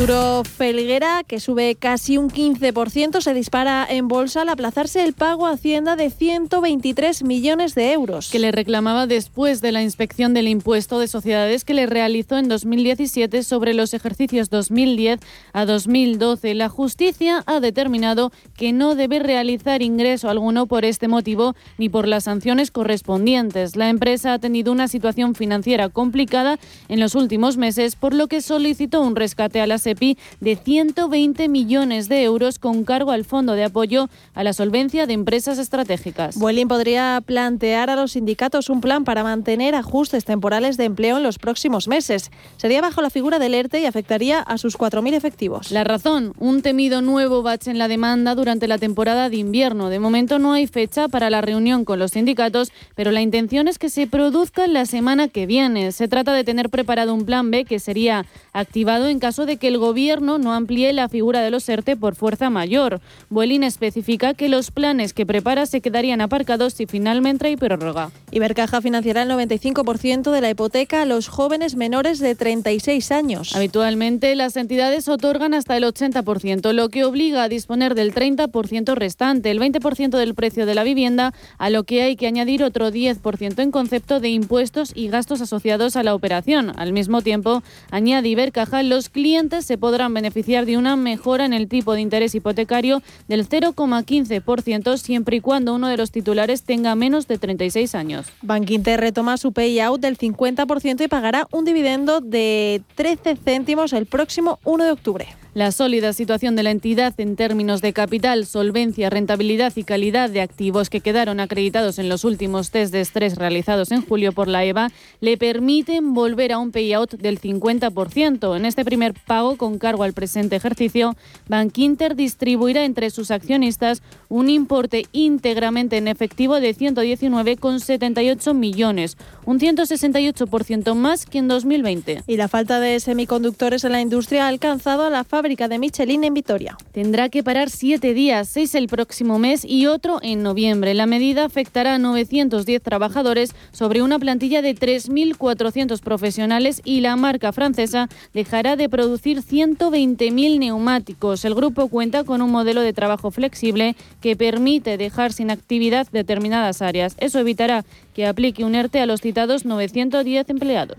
[0.00, 5.46] Duro Felguera, que sube casi un 15%, se dispara en bolsa al aplazarse el pago
[5.46, 8.30] a Hacienda de 123 millones de euros.
[8.30, 12.48] Que le reclamaba después de la inspección del impuesto de sociedades que le realizó en
[12.48, 15.20] 2017 sobre los ejercicios 2010
[15.52, 16.54] a 2012.
[16.54, 22.08] La justicia ha determinado que no debe realizar ingreso alguno por este motivo ni por
[22.08, 23.76] las sanciones correspondientes.
[23.76, 26.58] La empresa ha tenido una situación financiera complicada
[26.88, 32.08] en los últimos meses, por lo que solicitó un rescate a la de 120 millones
[32.08, 36.36] de euros con cargo al Fondo de Apoyo a la Solvencia de Empresas Estratégicas.
[36.36, 41.22] Vueling podría plantear a los sindicatos un plan para mantener ajustes temporales de empleo en
[41.22, 42.30] los próximos meses.
[42.56, 45.70] Sería bajo la figura del ERTE y afectaría a sus 4.000 efectivos.
[45.70, 49.88] La razón, un temido nuevo bache en la demanda durante la temporada de invierno.
[49.88, 53.78] De momento no hay fecha para la reunión con los sindicatos, pero la intención es
[53.78, 55.92] que se produzca la semana que viene.
[55.92, 59.68] Se trata de tener preparado un plan B que sería activado en caso de que
[59.68, 63.00] el Gobierno no amplíe la figura de los ERTE por fuerza mayor.
[63.30, 68.10] Vueling especifica que los planes que prepara se quedarían aparcados si finalmente hay prórroga.
[68.30, 73.56] Ibercaja financiará el 95% de la hipoteca a los jóvenes menores de 36 años.
[73.56, 79.50] Habitualmente las entidades otorgan hasta el 80%, lo que obliga a disponer del 30% restante,
[79.50, 83.62] el 20% del precio de la vivienda, a lo que hay que añadir otro 10%
[83.62, 86.72] en concepto de impuestos y gastos asociados a la operación.
[86.76, 91.68] Al mismo tiempo, añade Ibercaja, los clientes se podrán beneficiar de una mejora en el
[91.68, 97.28] tipo de interés hipotecario del 0,15% siempre y cuando uno de los titulares tenga menos
[97.28, 98.26] de 36 años.
[98.42, 104.58] Bankinter retoma su payout del 50% y pagará un dividendo de 13 céntimos el próximo
[104.64, 105.39] 1 de octubre.
[105.52, 110.42] La sólida situación de la entidad en términos de capital, solvencia, rentabilidad y calidad de
[110.42, 114.64] activos que quedaron acreditados en los últimos test de estrés realizados en julio por la
[114.64, 118.56] EVA le permiten volver a un payout del 50%.
[118.56, 121.16] En este primer pago con cargo al presente ejercicio,
[121.48, 130.94] Bankinter distribuirá entre sus accionistas un importe íntegramente en efectivo de 119,78 millones, un 168%
[130.94, 132.22] más que en 2020.
[132.28, 136.22] Y la falta de semiconductores en la industria ha alcanzado a la fábrica de Michelin
[136.24, 136.76] en Vitoria.
[136.92, 140.92] Tendrá que parar siete días, seis el próximo mes y otro en noviembre.
[140.92, 147.52] La medida afectará a 910 trabajadores sobre una plantilla de 3.400 profesionales y la marca
[147.52, 151.44] francesa dejará de producir 120.000 neumáticos.
[151.46, 156.82] El grupo cuenta con un modelo de trabajo flexible que permite dejar sin actividad determinadas
[156.82, 157.14] áreas.
[157.18, 160.98] Eso evitará que aplique un ERTE a los citados 910 empleados.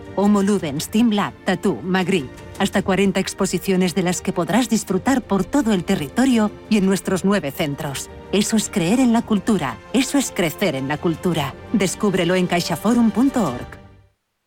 [0.21, 2.29] Homo Ludens, Team Lab, Tattoo, Magritte.
[2.59, 7.25] Hasta 40 exposiciones de las que podrás disfrutar por todo el territorio y en nuestros
[7.25, 8.07] nueve centros.
[8.31, 9.77] Eso es creer en la cultura.
[9.93, 11.55] Eso es crecer en la cultura.
[11.73, 13.81] Descúbrelo en caixaforum.org.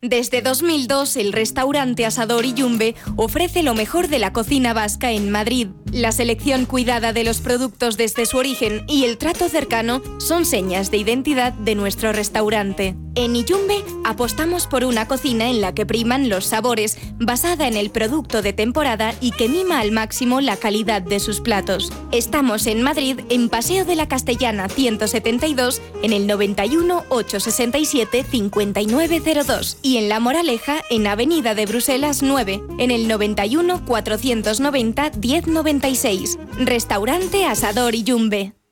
[0.01, 5.29] Desde 2002, el restaurante Asador y Yumbe ofrece lo mejor de la cocina vasca en
[5.29, 5.67] Madrid.
[5.91, 10.89] La selección cuidada de los productos desde su origen y el trato cercano son señas
[10.89, 12.95] de identidad de nuestro restaurante.
[13.15, 17.89] En Iyumbe apostamos por una cocina en la que priman los sabores, basada en el
[17.89, 21.93] producto de temporada y que mima al máximo la calidad de sus platos.
[22.11, 29.95] Estamos en Madrid, en Paseo de la Castellana 172, en el 91 867 5902 y
[29.95, 36.37] en La Moraleja, en Avenida de Bruselas 9, en el 91 490 1096.
[36.59, 38.64] Restaurante Asador y Yumbe.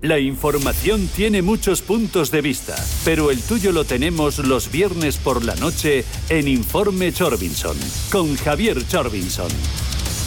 [0.00, 5.44] La información tiene muchos puntos de vista, pero el tuyo lo tenemos los viernes por
[5.44, 7.76] la noche en Informe Chorbinson,
[8.12, 9.48] con Javier Chorbinson,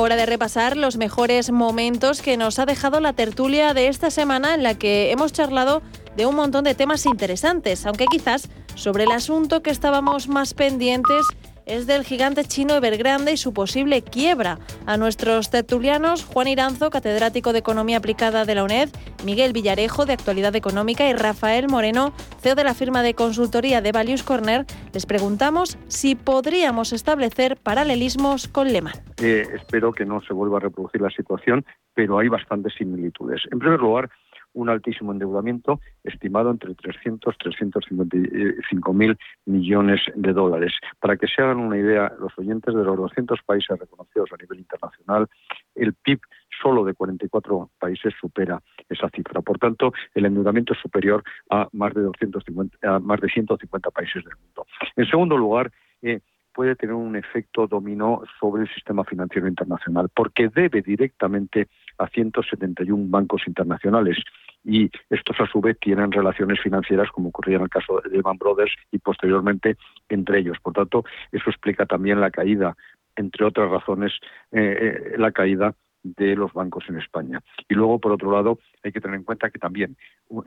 [0.03, 4.53] Hora de repasar los mejores momentos que nos ha dejado la tertulia de esta semana
[4.53, 5.81] en la que hemos charlado
[6.17, 11.25] de un montón de temas interesantes, aunque quizás sobre el asunto que estábamos más pendientes
[11.67, 14.59] es del gigante chino Evergrande y su posible quiebra.
[14.87, 18.91] A nuestros tertulianos, Juan Iranzo, catedrático de Economía Aplicada de la UNED,
[19.25, 23.93] Miguel Villarejo, de Actualidad Económica, y Rafael Moreno, CEO de la firma de consultoría de
[23.93, 28.95] Values Corner, les preguntamos si podríamos establecer paralelismos con Lehman.
[29.23, 33.43] Eh, espero que no se vuelva a reproducir la situación, pero hay bastantes similitudes.
[33.51, 34.11] En primer lugar,
[34.55, 40.73] un altísimo endeudamiento estimado entre 300 y 355 mil millones de dólares.
[41.01, 44.61] Para que se hagan una idea, los oyentes de los 200 países reconocidos a nivel
[44.61, 45.29] internacional,
[45.75, 46.21] el PIB
[46.63, 49.41] solo de 44 países supera esa cifra.
[49.41, 54.25] Por tanto, el endeudamiento es superior a más de 250, a más de 150 países
[54.25, 54.67] del mundo.
[54.97, 56.21] En segundo lugar, eh,
[56.53, 63.07] puede tener un efecto dominó sobre el sistema financiero internacional, porque debe directamente a 171
[63.09, 64.19] bancos internacionales
[64.65, 68.39] y estos a su vez tienen relaciones financieras como ocurría en el caso de Lehman
[68.39, 69.77] Brothers y posteriormente
[70.09, 70.59] entre ellos.
[70.63, 72.77] Por tanto, eso explica también la caída,
[73.17, 74.13] entre otras razones,
[74.53, 77.41] eh, eh, la caída de los bancos en España.
[77.69, 79.97] Y luego, por otro lado, hay que tener en cuenta que también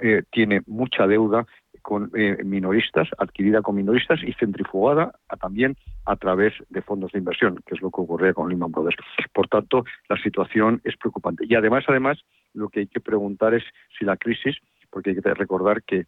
[0.02, 1.46] eh, tiene mucha deuda
[1.86, 7.62] con eh, minoristas, adquirida con minoristas y centrifugada también a través de fondos de inversión,
[7.64, 8.98] que es lo que ocurría con Lehman Brothers.
[9.32, 11.46] Por tanto, la situación es preocupante.
[11.48, 12.18] Y además, además,
[12.56, 13.64] lo que hay que preguntar es
[14.00, 14.56] si la crisis,
[14.90, 16.08] porque hay que recordar que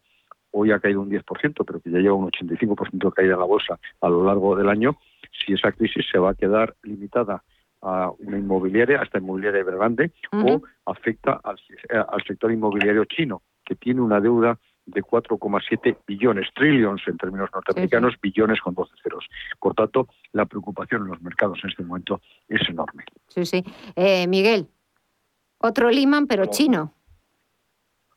[0.50, 3.46] hoy ha caído un 10%, pero que ya lleva un 85% de caída en la
[3.46, 4.98] bolsa a lo largo del año,
[5.46, 7.44] si esa crisis se va a quedar limitada
[7.84, 11.60] a una inmobiliaria, hasta inmobiliaria Evergrande, o afecta al,
[11.92, 18.16] al sector inmobiliario chino, que tiene una deuda de 4,7 billones, trillions en términos norteamericanos,
[18.22, 19.26] billones con 12 ceros.
[19.60, 23.04] Por tanto, la preocupación en los mercados en este momento es enorme.
[23.28, 23.64] Sí, sí.
[23.96, 24.68] Eh, Miguel,
[25.60, 26.94] otro Lehman, pero chino.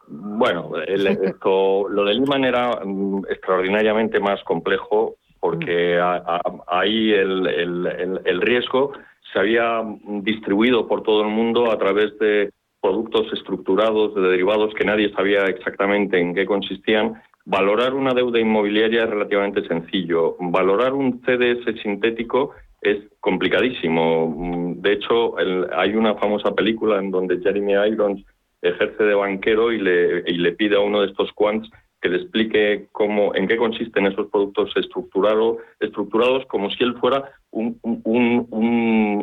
[0.07, 6.61] Bueno, lo de Lehman era mm, extraordinariamente más complejo porque mm.
[6.69, 8.93] ahí el, el riesgo
[9.33, 9.83] se había
[10.23, 15.45] distribuido por todo el mundo a través de productos estructurados de derivados que nadie sabía
[15.45, 17.21] exactamente en qué consistían.
[17.45, 20.37] Valorar una deuda inmobiliaria es relativamente sencillo.
[20.41, 24.75] Valorar un CDS sintético es complicadísimo.
[24.77, 25.35] De hecho,
[25.77, 28.25] hay una famosa película en donde Jeremy Irons
[28.63, 31.69] ejerce de banquero y le, y le pide a uno de estos quants
[32.01, 37.33] que le explique cómo, en qué consisten esos productos estructurado, estructurados como si él fuera
[37.51, 38.47] un, un,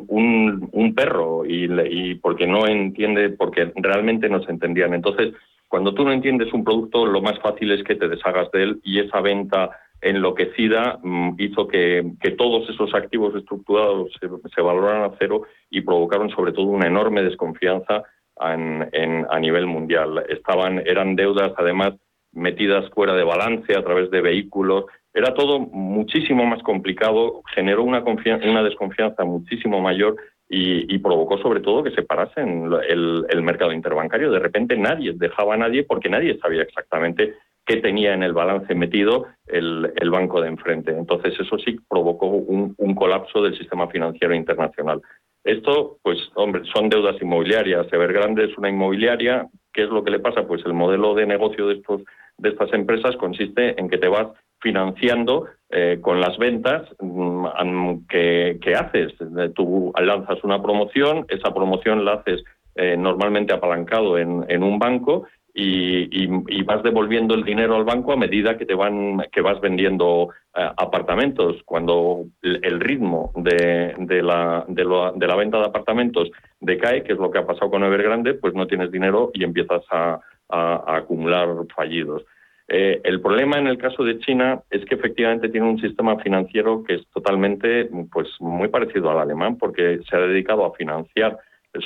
[0.08, 4.94] un, un perro y, porque no entiende, porque realmente no se entendían.
[4.94, 5.34] Entonces,
[5.68, 8.80] cuando tú no entiendes un producto, lo más fácil es que te deshagas de él
[8.84, 15.12] y esa venta enloquecida mm, hizo que, que, todos esos activos estructurados se, se, valoraran
[15.12, 18.04] a cero y provocaron sobre todo una enorme desconfianza
[18.40, 20.24] en, a nivel mundial.
[20.30, 21.94] Estaban, eran deudas además
[22.38, 24.86] metidas fuera de balance a través de vehículos.
[25.14, 30.16] Era todo muchísimo más complicado, generó una, una desconfianza muchísimo mayor
[30.50, 34.32] y, provocó sobre todo que se parasen el, el, mercado interbancario.
[34.32, 37.34] De repente nadie dejaba a nadie porque nadie sabía exactamente
[37.66, 40.92] qué tenía en el balance metido el, banco de enfrente.
[40.92, 45.02] Entonces eso sí provocó un, un, colapso del sistema financiero internacional.
[45.44, 47.92] Esto, pues, hombre, son deudas inmobiliarias.
[47.92, 49.48] Evergrande es una inmobiliaria.
[49.74, 50.48] ¿Qué es lo que le pasa?
[50.48, 52.02] Pues el modelo de negocio de estos
[52.38, 54.28] de estas empresas consiste en que te vas
[54.60, 59.14] financiando eh, con las ventas mm, que, haces.
[59.54, 62.44] Tú lanzas una promoción, esa promoción la haces
[62.76, 65.28] eh, normalmente apalancado en, en un banco
[65.60, 70.30] y, vas devolviendo el dinero al banco a medida que te van que vas vendiendo
[70.56, 71.62] eh, apartamentos.
[71.66, 77.32] Cuando el, ritmo de, de, la, de, la venta de apartamentos decae, que es lo
[77.32, 82.24] que ha pasado con Evergrande, pues no tienes dinero y empiezas a, a, acumular fallidos.
[82.68, 86.84] Eh, el problema en el caso de China es que efectivamente tiene un sistema financiero
[86.84, 91.40] que es totalmente, pues, muy parecido al alemán, porque se ha dedicado a financiar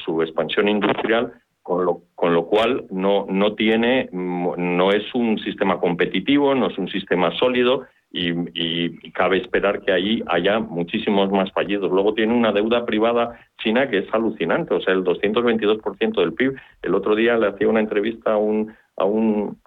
[0.06, 5.79] su expansión industrial, con lo, con lo cual no, no tiene, no es un sistema
[5.79, 11.52] competitivo, no es un sistema sólido y, y, cabe esperar que ahí haya muchísimos más
[11.54, 11.92] fallidos.
[11.92, 16.56] Luego tiene una deuda privada china que es alucinante, o sea, el 222% del PIB.
[16.82, 19.58] El otro día le hacía una entrevista a un, a un,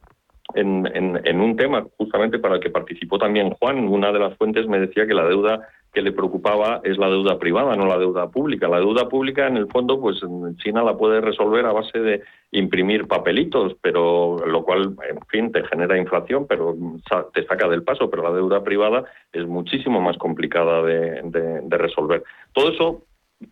[0.55, 0.87] en,
[1.25, 3.89] en, un tema justamente para el que participó también Juan.
[3.89, 7.39] Una de las fuentes me decía que la deuda que le preocupaba es la deuda
[7.39, 8.69] privada, no la deuda pública.
[8.69, 10.21] La deuda pública, en el fondo, pues
[10.57, 15.65] China la puede resolver a base de imprimir papelitos, pero lo cual, en fin, te
[15.65, 16.77] genera inflación, pero
[17.33, 18.11] te saca del paso.
[18.11, 22.25] Pero la deuda privada es muchísimo más complicada de, de resolver.
[22.53, 23.03] Todo eso,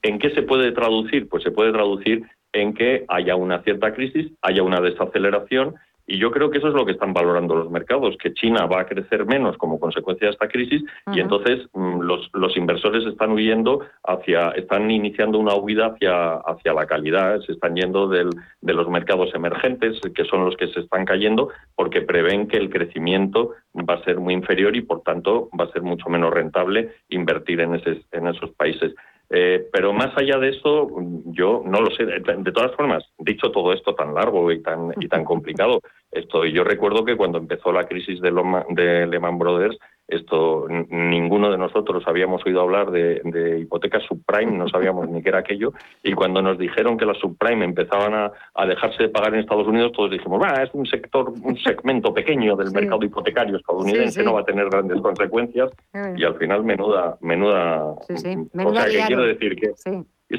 [0.02, 1.28] ¿en qué se puede traducir?
[1.28, 5.76] Pues se puede traducir en que haya una cierta crisis, haya una desaceleración
[6.06, 8.80] y yo creo que eso es lo que están valorando los mercados, que China va
[8.80, 10.82] a crecer menos como consecuencia de esta crisis
[11.12, 16.72] y entonces mm, los, los, inversores están huyendo hacia, están iniciando una huida hacia, hacia
[16.72, 18.30] la calidad, se están yendo del,
[18.60, 22.68] de los mercados emergentes, que son los que se están cayendo, porque prevén que el
[22.68, 26.92] crecimiento va a ser muy inferior y por tanto va a ser mucho menos rentable
[27.08, 28.94] invertir en, ese, en esos países.
[29.34, 30.88] Eh, pero más allá de eso,
[31.24, 32.04] yo no lo sé.
[32.04, 35.80] De, todas formas, dicho todo esto tan largo y tan, y tan complicado,
[36.10, 38.30] esto, yo recuerdo que cuando empezó la crisis de,
[38.70, 39.78] de Lehman Brothers,
[40.16, 45.38] esto ninguno de nosotros habíamos oído hablar de, hipotecas subprime, no sabíamos ni qué era
[45.38, 49.66] aquello, y cuando nos dijeron que las subprime empezaban a, dejarse de pagar en Estados
[49.66, 54.40] Unidos, todos dijimos, es un sector, un segmento pequeño del mercado hipotecario estadounidense, no va
[54.40, 55.70] a tener grandes consecuencias,
[56.16, 59.72] y al final menuda, menuda, o sea, que quiero decir que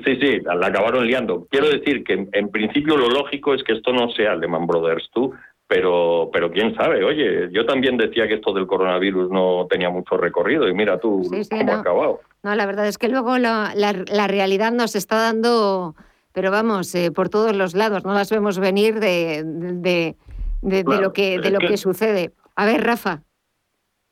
[0.03, 1.47] Sí, sí, la acabaron liando.
[1.51, 5.07] Quiero decir que en, principio lo lógico es que esto no sea Lehman Brothers.
[5.13, 5.33] Tú
[5.73, 10.17] pero, pero quién sabe, oye, yo también decía que esto del coronavirus no tenía mucho
[10.17, 12.21] recorrido y mira tú cómo ha acabado.
[12.43, 15.95] No, la verdad es que luego la, la, realidad nos está dando,
[16.31, 20.15] pero vamos, eh, por todos los lados, no las vemos venir de, de,
[20.61, 22.33] de, lo, que, de lo que, sucede.
[22.55, 23.23] A ver, Rafa.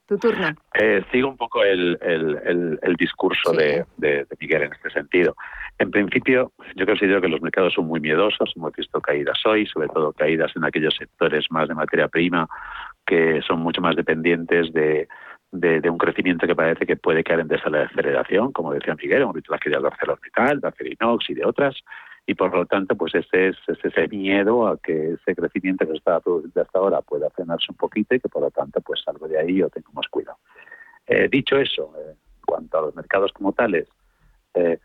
[0.07, 0.55] Tu turno.
[0.74, 5.36] Eh, sigo un poco el, el, el, discurso de, de, Miguel en este sentido.
[5.82, 8.53] En principio, yo considero que los mercados son muy miedosos.
[8.55, 12.47] Hemos visto caídas hoy, sobre todo caídas en aquellos sectores más de materia prima
[13.03, 15.07] que son mucho más dependientes de,
[15.51, 19.59] un crecimiento que parece que puede caer en desaceleración, como decía Miguel, hemos visto las
[19.59, 21.75] caídas de ArcelorMittal, de Acerinox y de otras,
[22.27, 25.97] y por lo tanto, pues ese es, ese miedo a que ese crecimiento que se
[25.97, 29.27] estaba produciendo hasta ahora pueda frenarse un poquito y que por lo tanto, pues salgo
[29.27, 30.38] de ahí yo tengo más cuidado.
[31.07, 33.88] Eh, dicho eso, eh, en cuanto a los mercados como tales,
[34.53, 34.77] eh,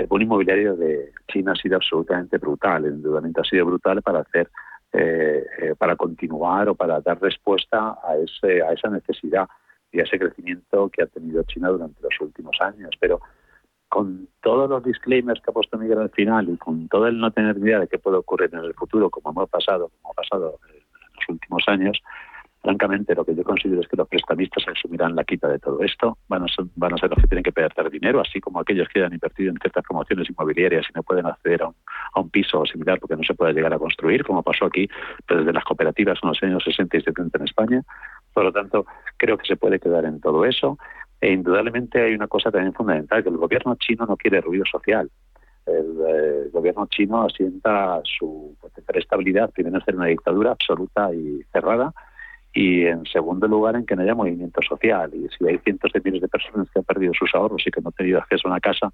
[0.00, 4.20] el bono inmobiliario de China ha sido absolutamente brutal, el endeudamiento ha sido brutal para
[4.20, 4.50] hacer,
[4.92, 9.46] eh, eh, para continuar o para dar respuesta a, ese, a esa necesidad
[9.92, 12.90] y a ese crecimiento que ha tenido China durante los últimos años.
[12.98, 13.20] Pero
[13.90, 17.30] con todos los disclaimers que ha puesto Miguel al final y con todo el no
[17.30, 20.60] tener idea de qué puede ocurrir en el futuro, como hemos pasado, como ha pasado
[20.68, 20.76] en
[21.16, 22.00] los últimos años,
[22.60, 26.18] francamente lo que yo considero es que los prestamistas asumirán la quita de todo esto,
[26.28, 28.88] van a, ser, van a ser los que tienen que perder dinero, así como aquellos
[28.88, 31.74] que hayan invertido en ciertas promociones inmobiliarias y no pueden acceder a un,
[32.14, 34.88] a un piso o similar porque no se puede llegar a construir, como pasó aquí
[35.26, 37.82] desde las cooperativas en los años 60 y 70 en España.
[38.32, 38.86] Por lo tanto,
[39.16, 40.78] creo que se puede quedar en todo eso.
[41.20, 45.10] E indudablemente hay una cosa también fundamental, que el gobierno chino no quiere ruido social.
[45.66, 48.56] El, eh, gobierno chino asienta su
[48.94, 51.92] estabilidad, primero ser una dictadura absoluta y cerrada,
[52.52, 55.10] y en segundo lugar en que no haya movimiento social.
[55.14, 57.80] Y si hay cientos de miles de personas que han perdido sus ahorros y que
[57.80, 58.90] no han tenido acceso a una casa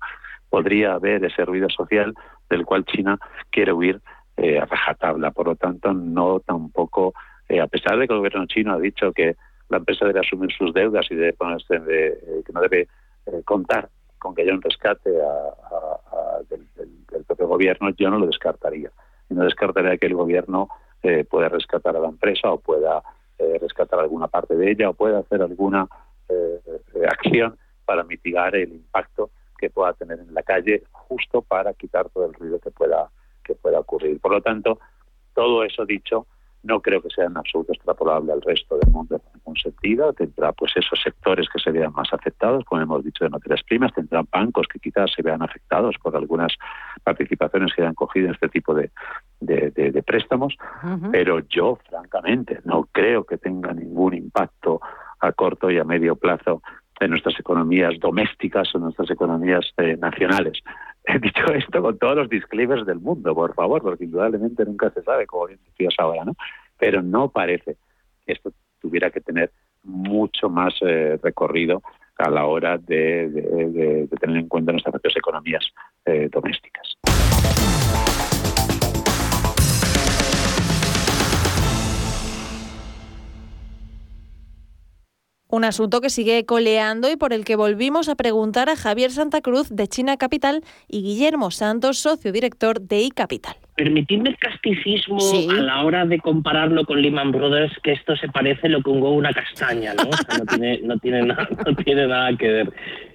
[0.51, 2.15] podría haber ese ruido social
[2.51, 3.19] del cual China
[3.51, 4.01] quiere huir
[4.37, 5.31] eh, a rajatabla.
[5.31, 7.15] Por lo tanto no tampoco
[7.49, 9.37] eh, a pesar de que el gobierno chino ha dicho que
[9.69, 12.89] la empresa debe asumir sus deudas y debe ponerse de, eh, que no debe
[13.27, 13.89] eh, contar
[14.19, 18.91] con que haya un rescate del, del, propio gobierno yo no lo descartaría.
[19.29, 20.69] Y no descartaría que el gobierno
[21.31, 23.01] pueda rescatar a la empresa o pueda
[23.39, 25.89] eh, rescatar alguna parte de ella o puede hacer alguna
[26.29, 26.61] eh,
[26.95, 32.09] eh, acción para mitigar el impacto que pueda tener en la calle justo para quitar
[32.11, 33.11] todo el ruido que pueda
[33.45, 34.21] que pueda ocurrir.
[34.21, 34.81] Por lo tanto,
[35.35, 36.27] todo eso dicho,
[36.63, 40.13] no creo que sea en absoluto extrapolable al resto del mundo en ningún sentido.
[40.13, 43.93] Tendrá pues esos sectores que se vean más afectados, como hemos dicho, de materias primas,
[43.95, 46.53] tendrán bancos que quizás se vean afectados por algunas
[47.05, 48.91] participaciones que hayan cogido en este tipo de,
[49.41, 50.57] de, préstamos,
[51.11, 54.81] pero yo francamente no creo que tenga ningún impacto
[55.21, 56.63] a corto y a medio plazo
[57.01, 60.61] en nuestras economías domésticas o en nuestras economías eh, nacionales.
[61.15, 65.03] He dicho esto con todos los disclaimers del mundo, por favor, porque indudablemente nunca se
[65.03, 66.35] sabe, como bien decías ahora, ¿no?
[66.79, 67.77] Pero no parece
[68.25, 69.51] que esto tuviera que tener
[69.85, 71.83] mucho más eh, recorrido
[72.19, 75.65] a la hora de, tener en cuenta nuestras propias economías
[76.05, 76.97] eh, domésticas.
[85.49, 89.41] Un asunto que sigue coleando y por el que volvimos a preguntar a Javier Santa
[89.41, 93.55] Cruz de China Capital y Guillermo Santos, socio director de iCapital.
[93.77, 95.19] permitidme el casticismo
[95.51, 99.01] a la hora de compararlo con Lehman Brothers, que esto se parece lo que un
[99.01, 100.09] huevo una castaña, ¿no?
[100.09, 102.73] O sea, no, tiene, no, tiene nada, no tiene nada que ver.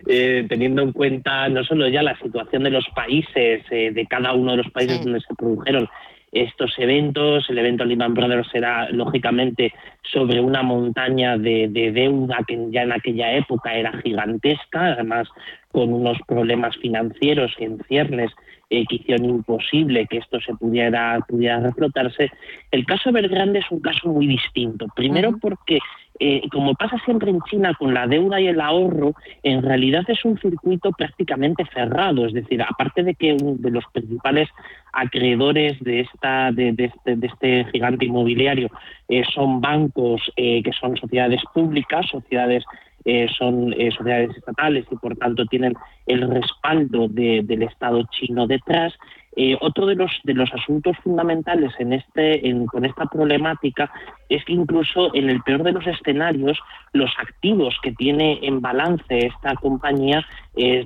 [0.08, 4.32] Eh, teniendo en cuenta no solo ya la situación de los países, eh, de cada
[4.34, 5.90] uno de los países donde se produjeron
[6.32, 7.50] estos eventos.
[7.50, 9.74] El evento Lehman Brothers era, lógicamente,
[10.04, 15.28] sobre una montaña de, de, deuda que ya en aquella época era gigantesca, además
[15.72, 18.32] con unos problemas financieros en ciernes
[18.70, 22.32] eh, que hicieron imposible que esto se pudiera, pudiera reflotarse.
[22.72, 24.88] El caso Evergrande es un caso muy distinto.
[24.96, 25.80] Primero porque,
[26.24, 30.24] eh, como pasa siempre en China con la deuda y el ahorro, en realidad es
[30.24, 32.28] un circuito prácticamente cerrado.
[32.28, 34.48] Es decir, aparte de que uno de los principales
[34.94, 38.70] acreedores de, esta, de, este, de este, gigante inmobiliario
[39.10, 42.64] eh, son bancos que son sociedades públicas, sociedades
[43.04, 45.74] eh, son eh, sociedades estatales y por tanto tienen
[46.06, 48.94] el respaldo del Estado chino detrás.
[49.36, 53.92] Eh, otro de los, de los asuntos fundamentales en este, con esta problemática
[54.28, 56.60] es que incluso en el peor de los escenarios,
[56.92, 60.26] los activos que tiene en balance esta compañía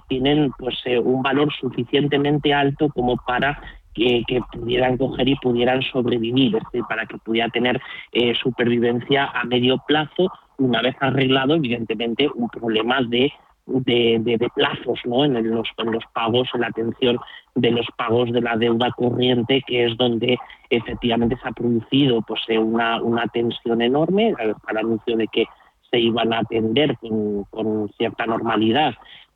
[0.08, 3.60] tienen pues, un valor suficientemente alto como para
[3.96, 7.82] que, pudieran coger y pudieran sobrevivir, es decir, para que pudiera tener
[8.42, 10.32] supervivencia a medio plazo.
[10.58, 13.32] Una vez arreglado, evidentemente, un problema de,
[13.66, 15.26] de, plazos ¿no?
[15.26, 17.20] en, los, en los pagos, en la atención
[17.56, 20.38] de los pagos de la deuda corriente, que es donde
[20.70, 24.34] efectivamente se ha producido pues, eh, una, una tensión enorme,
[24.68, 25.46] al anuncio de que
[25.90, 28.94] se iban a atender con, cierta normalidad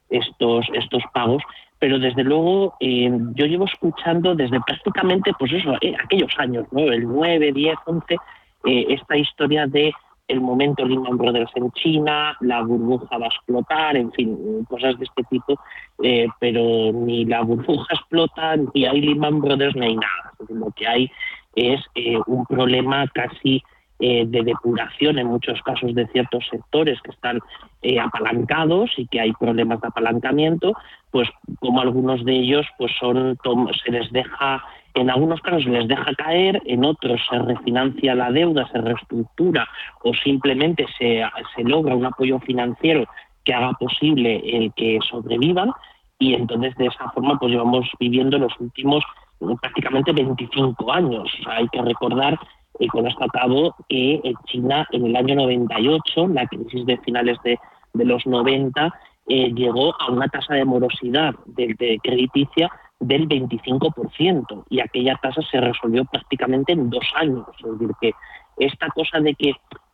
[0.09, 1.41] estos, estos pagos,
[1.79, 6.81] pero desde luego eh, yo llevo escuchando desde prácticamente, pues eso, eh, aquellos años, ¿no?
[6.81, 8.17] el 9, 10, 11,
[8.63, 9.93] esta historia de
[10.29, 15.05] el momento Lehman Brothers en China, la burbuja va a explotar, en fin, cosas de
[15.05, 15.59] este tipo,
[16.03, 20.33] eh, pero ni la burbuja explota, ni hay Lehman Brothers, ni hay nada.
[20.47, 21.11] Lo que hay
[21.55, 23.63] es eh, un problema casi
[23.99, 27.39] eh, de depuración en muchos casos de ciertos sectores que están
[27.99, 30.73] apalancados y que hay problemas de apalancamiento,
[31.11, 31.27] pues
[31.59, 33.37] como algunos de ellos pues son
[33.83, 34.63] se les deja
[34.93, 39.67] en algunos casos les deja caer, en otros se refinancia la deuda, se reestructura
[40.03, 41.23] o simplemente se,
[41.55, 43.05] se logra un apoyo financiero
[43.43, 45.71] que haga posible el que sobrevivan
[46.19, 49.03] y entonces de esa forma pues llevamos viviendo los últimos
[49.41, 51.31] eh, prácticamente 25 años.
[51.47, 52.37] hay que recordar,
[52.77, 57.37] y con esto acabo, que en China en el año 98, la crisis de finales
[57.43, 57.57] de,
[57.93, 58.93] de los 90,
[59.27, 62.69] eh, llegó a una tasa de morosidad de, de crediticia
[62.99, 67.45] del 25% y aquella tasa se resolvió prácticamente en dos años.
[67.59, 68.11] Es decir, que
[68.57, 69.53] esta cosa de que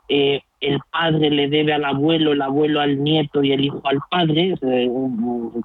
[0.10, 3.99] eh, el padre le debe al abuelo, el abuelo al nieto y el hijo al
[4.10, 4.89] padre, eh,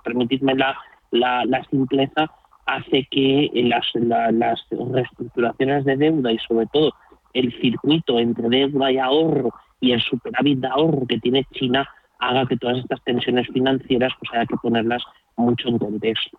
[0.05, 0.77] permitidme la,
[1.11, 2.31] la, simpleza,
[2.67, 6.93] hace que las, las reestructuraciones de deuda y sobre todo
[7.33, 11.89] el circuito entre deuda y ahorro y el superávit de ahorro que tiene China
[12.19, 15.03] haga que todas estas tensiones financieras pues haya que ponerlas
[15.37, 16.39] mucho en contexto.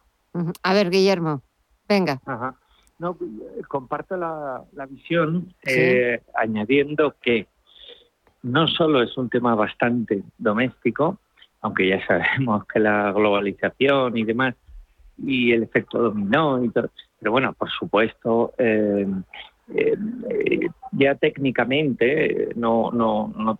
[0.63, 1.41] A ver, Guillermo,
[1.87, 2.21] venga.
[2.99, 3.17] No,
[3.67, 7.47] comparto la, visión, eh, añadiendo que
[8.43, 11.17] no solo es un tema bastante doméstico,
[11.61, 14.55] aunque ya sabemos que la globalización y demás,
[15.17, 19.07] y el efecto dominó, y todo, pero bueno, por supuesto, eh,
[19.73, 19.97] eh,
[20.91, 23.59] ya técnicamente no, no, no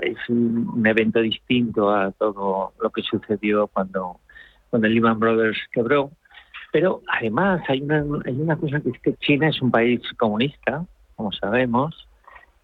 [0.00, 4.20] es un evento distinto a todo lo que sucedió cuando
[4.70, 6.10] cuando Lehman Brothers quebró.
[6.72, 10.84] Pero además hay una, hay una cosa que es que China es un país comunista,
[11.16, 12.06] como sabemos,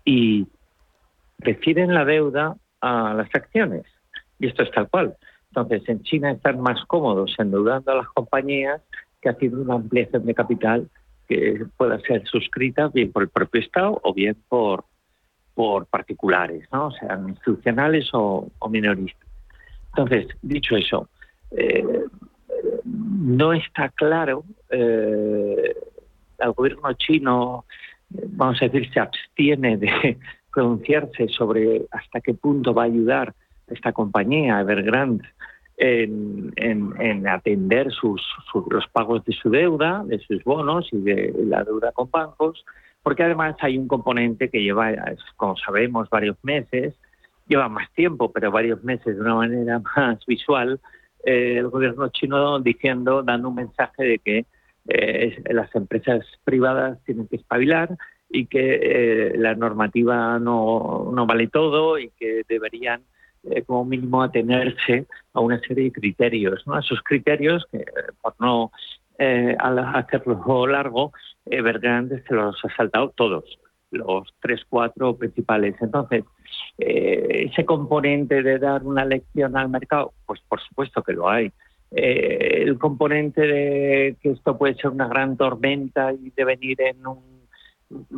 [0.04, 0.46] y
[1.38, 3.84] prefieren la deuda a las acciones.
[4.38, 5.16] Y esto es tal cual.
[5.48, 8.82] Entonces, en China están más cómodos endeudando a las compañías
[9.22, 10.90] que haciendo una ampliación de capital
[11.28, 14.84] que pueda ser suscrita bien por el propio Estado o bien por,
[15.54, 16.90] por particulares, ¿no?
[16.92, 19.28] sean institucionales o, o minoristas.
[19.96, 21.08] Entonces, dicho eso,
[21.56, 22.04] eh,
[22.84, 25.74] no está claro, eh,
[26.38, 27.64] el gobierno chino,
[28.10, 30.18] vamos a decir, se abstiene de
[30.52, 33.34] pronunciarse sobre hasta qué punto va a ayudar
[33.68, 35.24] esta compañía, Evergrande,
[35.76, 38.22] en, en, atender sus,
[38.70, 42.64] los pagos de su deuda, de sus bonos y de la deuda con bancos,
[43.02, 44.92] porque además hay un componente que lleva,
[45.36, 46.94] como sabemos, varios meses,
[47.48, 50.80] lleva más tiempo, pero varios meses de una manera más visual,
[51.24, 54.46] eh, el gobierno chino diciendo, dando un mensaje de que
[54.88, 57.96] eh, las empresas privadas tienen que espabilar
[58.28, 63.02] y que eh, la normativa no, no, vale todo y que deberían
[63.66, 66.76] como mínimo atenerse a una serie de criterios, ¿no?
[66.76, 67.84] a esos criterios que
[68.22, 68.72] por no
[69.18, 71.12] eh, al hacerlo largo,
[71.46, 73.44] Evergrande se los ha saltado todos,
[73.94, 75.74] los tres, cuatro principales.
[75.80, 76.24] Entonces,
[76.78, 81.52] eh, ese componente de dar una lección al mercado, pues por supuesto que lo hay.
[81.90, 87.44] Eh, el componente de que esto puede ser una gran tormenta y devenir en un,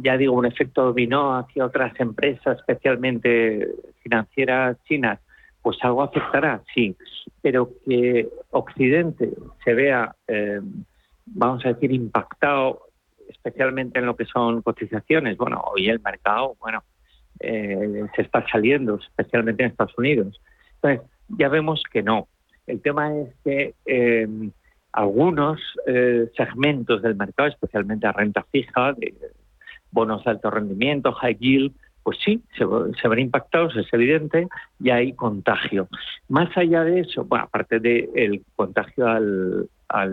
[0.02, 3.68] ya digo, un efecto dominó hacia otras empresas, especialmente
[4.02, 5.20] financieras chinas,
[5.60, 6.96] pues algo afectará, sí,
[7.42, 9.30] pero que Occidente
[9.64, 10.60] se vea, eh,
[11.26, 12.85] vamos a decir, impactado
[13.46, 16.82] especialmente en lo que son cotizaciones, bueno, hoy el mercado, bueno,
[17.38, 20.40] eh, se está saliendo, especialmente en Estados Unidos.
[20.74, 22.26] Entonces, ya vemos que no.
[22.66, 24.28] El tema es que eh,
[24.92, 29.14] algunos eh, segmentos del mercado, especialmente a renta fija, de
[29.92, 31.72] bonos de alto rendimiento, high yield,
[32.02, 32.64] pues sí, se,
[33.00, 34.48] se ven impactados, es evidente,
[34.80, 35.88] y hay contagio.
[36.28, 40.06] Más allá de eso, bueno, aparte del contagio al, a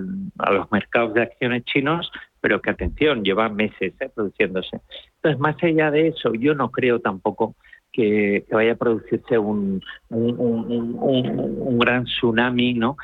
[0.51, 2.11] los mercados de acciones chinos,
[2.43, 4.81] pero que atención, lleva meses eh, produciéndose.
[5.15, 7.55] Entonces, más allá de eso, yo no creo tampoco
[7.89, 12.97] que, vaya a producirse un, un, gran tsunami, ¿no?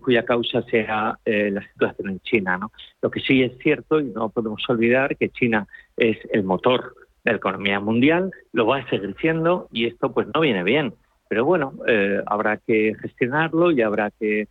[0.00, 2.58] cuya causa sea eh, la situación en China.
[2.58, 2.72] ¿no?
[3.00, 7.30] Lo que sí es cierto, y no podemos olvidar, que China es el motor de
[7.30, 10.92] la economía mundial, lo va a seguir siendo y esto pues no viene bien.
[11.28, 14.48] Pero bueno, eh, habrá que gestionarlo y habrá que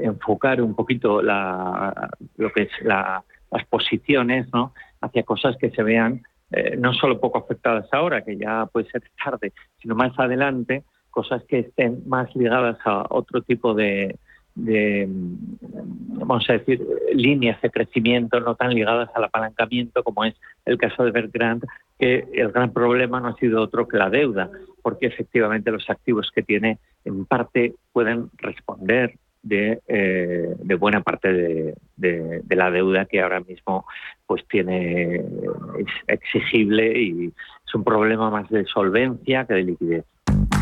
[0.00, 2.70] enfocar un poquito la, lo que es
[3.50, 4.72] las posiciones ¿no?
[5.00, 6.22] hacia cosas que se vean
[6.52, 11.42] eh, no solo poco afectadas ahora, que ya puede ser tarde, sino más adelante, cosas
[11.44, 14.16] que estén más ligadas a otro tipo de,
[14.54, 20.34] de, vamos a decir, líneas de crecimiento no tan ligadas al apalancamiento como es
[20.64, 21.66] el caso de Evergrande,
[21.98, 24.50] que el gran problema no ha sido otro que la deuda,
[24.82, 29.14] porque efectivamente los activos que tiene en parte pueden responder
[29.46, 33.86] de, eh, de buena parte de, de, la deuda que ahora mismo
[34.26, 37.26] pues tiene es exigible y
[37.66, 40.04] es un problema más de solvencia que de liquidez.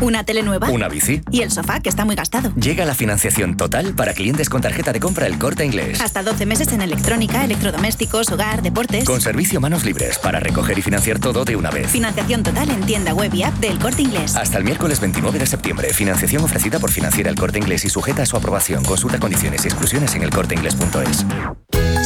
[0.01, 0.69] ¿Una tele nueva?
[0.69, 1.21] ¿Una bici?
[1.31, 2.53] ¿Y el sofá, que está muy gastado?
[2.55, 6.01] Llega la financiación total para clientes con tarjeta de compra El Corte Inglés.
[6.01, 9.05] Hasta 12 meses en electrónica, electrodomésticos, hogar, deportes.
[9.05, 11.89] Con servicio manos libres para recoger y financiar todo de una vez.
[11.89, 14.35] Financiación total en tienda web y app del Corte Inglés.
[14.35, 15.93] Hasta el miércoles 29 de septiembre.
[15.93, 18.83] Financiación ofrecida por Financiera El Corte Inglés y sujeta a su aprobación.
[18.83, 21.25] Consulta condiciones y exclusiones en elcorteinglés.es.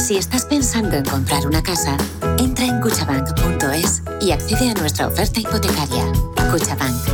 [0.00, 1.96] Si estás pensando en comprar una casa,
[2.38, 6.04] entra en cuchabank.es y accede a nuestra oferta hipotecaria.
[6.50, 7.09] Cuchabank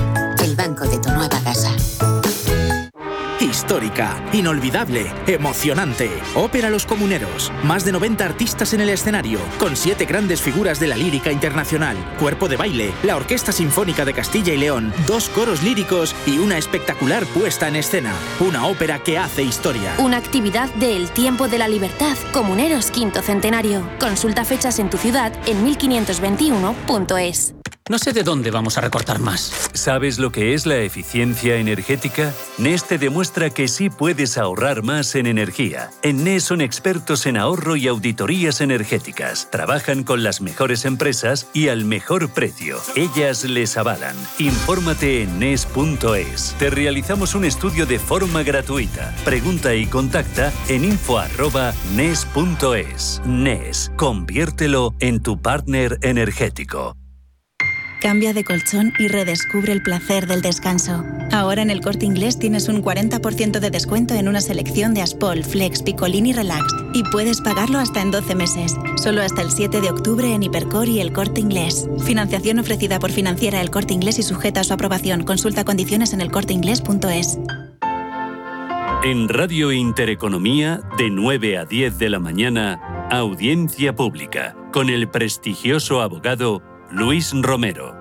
[3.66, 6.08] Histórica, inolvidable, emocionante.
[6.36, 7.50] Ópera Los Comuneros.
[7.64, 11.96] Más de 90 artistas en el escenario, con siete grandes figuras de la lírica internacional,
[12.20, 16.58] cuerpo de baile, la Orquesta Sinfónica de Castilla y León, dos coros líricos y una
[16.58, 18.14] espectacular puesta en escena.
[18.38, 19.96] Una ópera que hace historia.
[19.98, 23.82] Una actividad de El Tiempo de la Libertad, Comuneros Quinto Centenario.
[23.98, 27.56] Consulta fechas en tu ciudad en 1521.es.
[27.89, 29.70] No sé de dónde vamos a recortar más.
[29.72, 32.32] ¿Sabes lo que es la eficiencia energética?
[32.59, 35.91] Neste demuestra que sí puedes ahorrar más en energía.
[36.03, 39.53] En NES son expertos en ahorro y auditorías energéticas.
[39.53, 42.78] Trabajan con las mejores empresas y al mejor precio.
[42.97, 44.16] Ellas les avalan.
[44.41, 46.57] Infórmate en NES.es.
[46.59, 49.14] Te realizamos un estudio de forma gratuita.
[49.24, 51.22] Pregunta y contacta en info.nes.es.
[53.24, 56.97] NES, conviértelo en tu partner energético.
[58.07, 61.04] Cambia de colchón y redescubre el placer del descanso.
[61.32, 65.42] Ahora en el corte inglés tienes un 40% de descuento en una selección de Aspol,
[65.42, 68.76] Flex, Picolini Relax y puedes pagarlo hasta en 12 meses.
[68.94, 71.88] Solo hasta el 7 de octubre en Hipercor y el corte inglés.
[72.04, 75.24] Financiación ofrecida por financiera el corte inglés y sujeta a su aprobación.
[75.24, 77.40] Consulta condiciones en elcorteinglés.es.
[79.02, 86.02] En Radio Intereconomía, de 9 a 10 de la mañana, audiencia pública, con el prestigioso
[86.02, 87.95] abogado Luis Romero.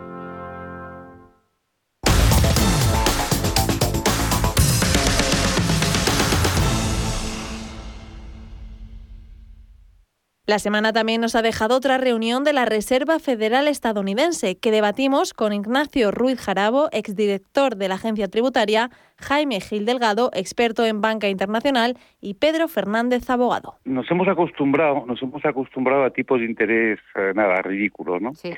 [10.48, 15.34] La semana también nos ha dejado otra reunión de la Reserva Federal Estadounidense, que debatimos
[15.34, 21.30] con Ignacio Ruiz Jarabo, exdirector de la agencia tributaria, Jaime Gil Delgado, experto en banca
[21.30, 23.80] internacional, y Pedro Fernández, abogado.
[23.86, 28.36] Nos hemos acostumbrado, nos hemos acostumbrado a tipos de interés eh, nada ridículos, ¿no?
[28.36, 28.52] Sí.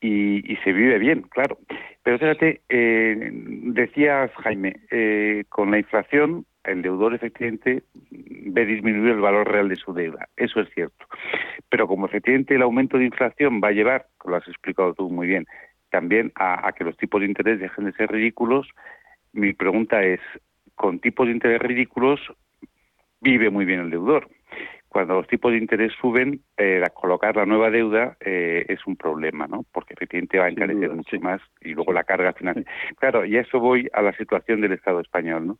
[0.00, 1.58] Y, se vive bien, claro.
[2.04, 9.20] Pero fíjate, eh, decías Jaime, eh, con la inflación el deudor efectivamente ve disminuir el
[9.20, 10.28] valor real de su deuda.
[10.36, 11.06] Eso es cierto.
[11.68, 15.26] Pero como efectivamente el aumento de inflación va a llevar, lo has explicado tú muy
[15.26, 15.46] bien,
[15.90, 18.68] también a, que los tipos de interés dejen de ser ridículos,
[19.32, 20.20] mi pregunta es,
[20.74, 22.20] con tipos de interés ridículos
[23.20, 24.28] vive muy bien el deudor.
[24.88, 29.46] Cuando los tipos de interés suben, eh, colocar la nueva deuda eh, es un problema,
[29.46, 29.64] ¿no?
[29.72, 32.70] Porque efectivamente va a encarecer mucho más y luego la carga financiera.
[32.98, 35.58] Claro, y a eso voy a la situación del Estado español, ¿no?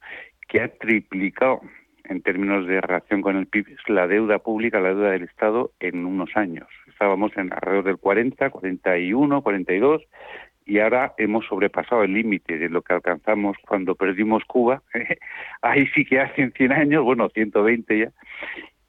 [0.48, 1.60] Que ha triplicado
[2.04, 6.06] en términos de relación con el PIB la deuda pública, la deuda del Estado en
[6.06, 6.66] unos años.
[6.88, 10.02] Estábamos en alrededor del 40, 41, 42
[10.68, 14.82] y ahora hemos sobrepasado el límite de lo que alcanzamos cuando perdimos Cuba.
[15.62, 18.12] Ahí sí que hace 100 años, bueno, 120 ya.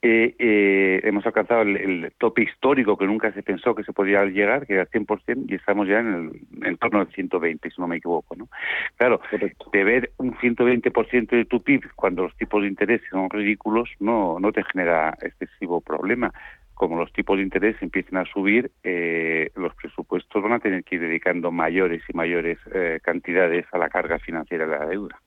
[0.01, 4.65] Eh, eh, hemos alcanzado el, tope histórico que nunca se pensó que se podía llegar,
[4.65, 6.07] que era el 100%, y estamos ya en,
[6.61, 8.35] el, en torno al 120, si no me equivoco.
[8.35, 8.47] ¿no?
[8.95, 9.19] Claro,
[9.73, 14.39] de ver un 120% de tu PIB cuando los tipos de interés son ridículos no,
[14.39, 16.33] no te genera excesivo problema
[16.79, 20.95] como los tipos de interés empiecen a subir, eh, los presupuestos van a tener que
[20.95, 25.21] ir dedicando mayores y mayores eh, cantidades a la carga financiera de la deuda.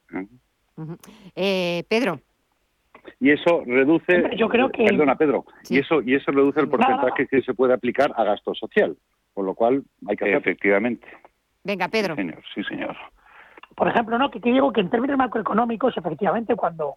[1.36, 2.20] Eh, Pedro.
[3.20, 7.26] Y eso reduce, yo creo que perdona Pedro, y eso y eso reduce el porcentaje
[7.26, 8.96] que se puede aplicar a gasto social,
[9.34, 11.06] con lo cual hay que hacer efectivamente.
[11.64, 12.14] Venga, Pedro.
[12.14, 12.96] Sí, señor, sí, señor.
[13.74, 16.96] Por ejemplo, no que, que digo que en términos macroeconómicos, efectivamente, cuando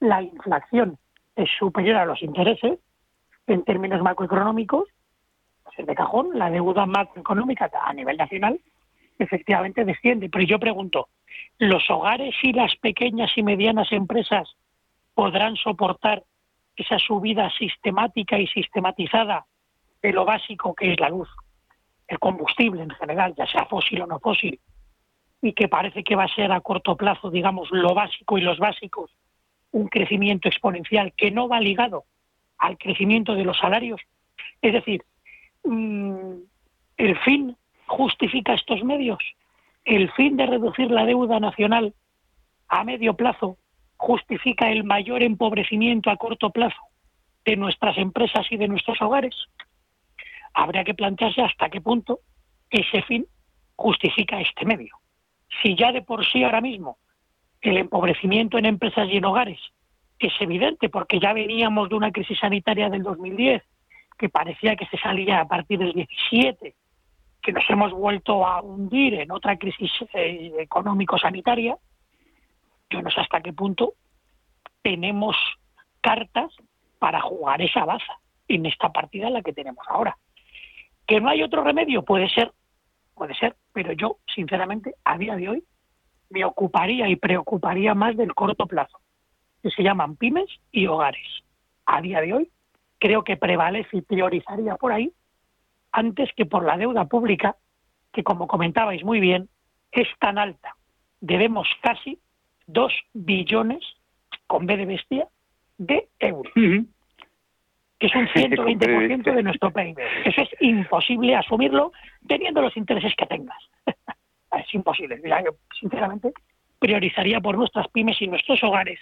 [0.00, 0.98] la inflación
[1.36, 2.78] es superior a los intereses,
[3.46, 4.88] en términos macroeconómicos,
[5.62, 8.58] pues de cajón, la deuda macroeconómica a nivel nacional
[9.18, 10.28] efectivamente desciende.
[10.28, 11.08] Pero yo pregunto,
[11.58, 14.56] ¿los hogares y las pequeñas y medianas empresas
[15.16, 16.22] podrán soportar
[16.76, 19.46] esa subida sistemática y sistematizada
[20.02, 21.30] de lo básico que es la luz,
[22.06, 24.60] el combustible en general, ya sea fósil o no fósil,
[25.40, 28.58] y que parece que va a ser a corto plazo, digamos, lo básico y los
[28.58, 29.10] básicos,
[29.72, 32.04] un crecimiento exponencial que no va ligado
[32.58, 34.02] al crecimiento de los salarios.
[34.60, 35.02] Es decir,
[35.64, 36.34] mm,
[36.98, 37.56] el fin
[37.86, 39.18] justifica estos medios.
[39.86, 41.94] El fin de reducir la deuda nacional
[42.68, 43.56] a medio plazo
[43.96, 46.80] justifica el mayor empobrecimiento a corto plazo
[47.44, 49.34] de nuestras empresas y de nuestros hogares.
[50.54, 52.20] Habría que plantearse hasta qué punto
[52.70, 53.26] ese fin
[53.76, 54.96] justifica este medio.
[55.62, 56.98] Si ya de por sí ahora mismo
[57.60, 59.60] el empobrecimiento en empresas y en hogares
[60.18, 63.62] es evidente porque ya veníamos de una crisis sanitaria del 2010
[64.18, 66.74] que parecía que se salía a partir del 17,
[67.42, 71.76] que nos hemos vuelto a hundir en otra crisis eh, económico-sanitaria.
[72.90, 73.94] Yo no sé hasta qué punto
[74.82, 75.36] tenemos
[76.00, 76.52] cartas
[76.98, 80.16] para jugar esa baza en esta partida en la que tenemos ahora.
[81.06, 82.52] Que no hay otro remedio, puede ser,
[83.14, 85.64] puede ser, pero yo, sinceramente, a día de hoy
[86.30, 89.00] me ocuparía y preocuparía más del corto plazo
[89.62, 91.26] que se llaman pymes y hogares.
[91.86, 92.50] A día de hoy
[92.98, 95.12] creo que prevalece y priorizaría por ahí
[95.92, 97.56] antes que por la deuda pública,
[98.12, 99.48] que como comentabais muy bien,
[99.92, 100.76] es tan alta.
[101.20, 102.20] Debemos casi
[102.66, 103.82] dos billones,
[104.46, 105.28] con B de bestia,
[105.78, 106.52] de euros.
[106.54, 109.98] que es un 120% de nuestro PIB.
[110.24, 111.92] Eso es imposible asumirlo
[112.26, 113.58] teniendo los intereses que tengas.
[113.86, 115.20] es imposible.
[115.78, 116.32] sinceramente,
[116.78, 119.00] priorizaría por nuestras pymes y nuestros hogares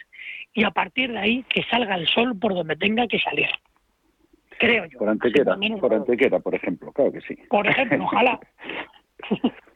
[0.53, 3.49] y a partir de ahí que salga el sol por donde tenga que salir.
[4.59, 4.99] Creo yo.
[4.99, 7.37] Por Antequera, por Antequera, por ejemplo, claro que sí.
[7.49, 8.39] Por ejemplo, ojalá.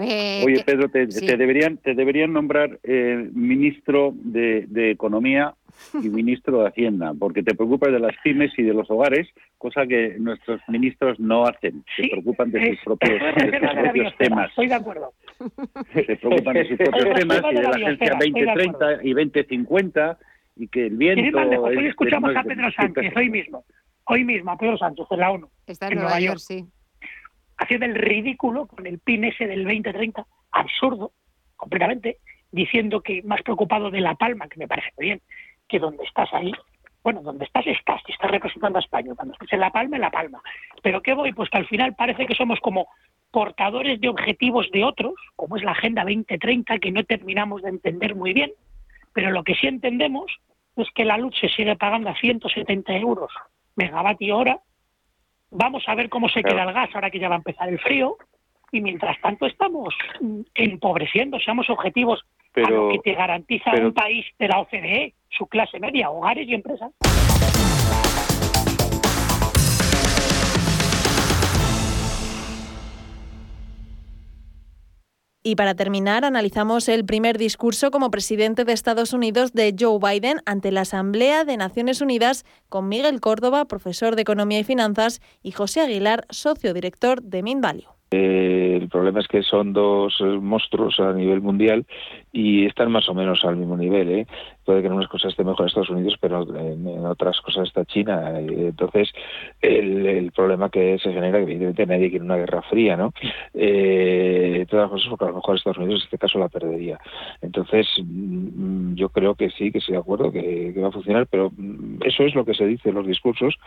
[0.00, 5.54] Eh, Oye, Pedro, te, deberían te deberían nombrar eh, ministro de, Economía
[5.94, 9.28] y ministro de Hacienda, porque te preocupas de las pymes y de los hogares,
[9.58, 11.84] cosa que nuestros ministros no hacen.
[11.96, 13.20] Se preocupan de sus propios,
[14.18, 14.48] temas.
[14.48, 15.12] Estoy de acuerdo.
[15.92, 20.18] Se preocupan de sus propios temas y de la Agencia 2030 y 2050
[20.56, 21.38] y que el viento...
[21.38, 23.64] hoy escuchamos a Pedro Sánchez, hoy mismo.
[24.04, 25.48] Hoy mismo, a Pedro Sánchez, en la ONU.
[25.66, 26.66] Está en, Nueva, York, sí
[27.62, 31.12] haciendo el ridículo con el PIN ese del 2030, absurdo,
[31.56, 32.18] completamente,
[32.50, 35.20] diciendo que más preocupado de La Palma, que me parece bien,
[35.68, 36.52] que donde estás ahí,
[37.02, 39.14] bueno, donde estás, estás, y estás representando a España.
[39.14, 40.40] Cuando estés en La Palma, en La Palma.
[40.82, 41.32] Pero ¿qué voy?
[41.32, 42.88] Pues que al final parece que somos como
[43.30, 48.14] portadores de objetivos de otros, como es la Agenda 2030, que no terminamos de entender
[48.14, 48.52] muy bien,
[49.14, 50.30] pero lo que sí entendemos
[50.76, 53.32] es que la luz se sigue pagando a 170 euros
[53.74, 54.60] megavatio hora
[55.52, 57.78] Vamos a ver cómo se queda el gas ahora que ya va a empezar el
[57.78, 58.16] frío.
[58.70, 59.94] Y mientras tanto estamos
[60.54, 62.24] empobreciendo, seamos objetivos
[62.56, 66.54] a lo que te garantiza un país de la OCDE, su clase media, hogares y
[66.54, 66.90] empresas.
[75.44, 80.40] Y para terminar, analizamos el primer discurso como presidente de Estados Unidos de Joe Biden
[80.46, 85.50] ante la Asamblea de Naciones Unidas con Miguel Córdoba, profesor de Economía y Finanzas, y
[85.50, 88.01] José Aguilar, socio director de Minvalue.
[88.12, 91.86] Eh, el problema es que son dos eh, monstruos a nivel mundial
[92.30, 94.10] y están más o menos al mismo nivel.
[94.10, 94.26] ¿eh?
[94.66, 98.38] Puede que en unas cosas esté mejor Estados Unidos, pero en, otras cosas está China.
[98.38, 99.10] Entonces,
[99.62, 103.12] el, problema que se genera, evidentemente nadie quiere una guerra fría, ¿no?
[103.54, 107.00] Eh, todas las cosas porque a lo mejor Estados Unidos en este caso la perdería.
[107.40, 111.26] Entonces, mm, yo creo que sí, que estoy de acuerdo, que, que va a funcionar,
[111.26, 113.58] pero mm, eso es lo que se dice en los discursos.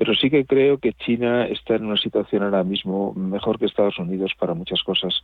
[0.00, 3.98] Pero sí que creo que China está en una situación ahora mismo mejor que Estados
[3.98, 5.20] Unidos para muchas cosas.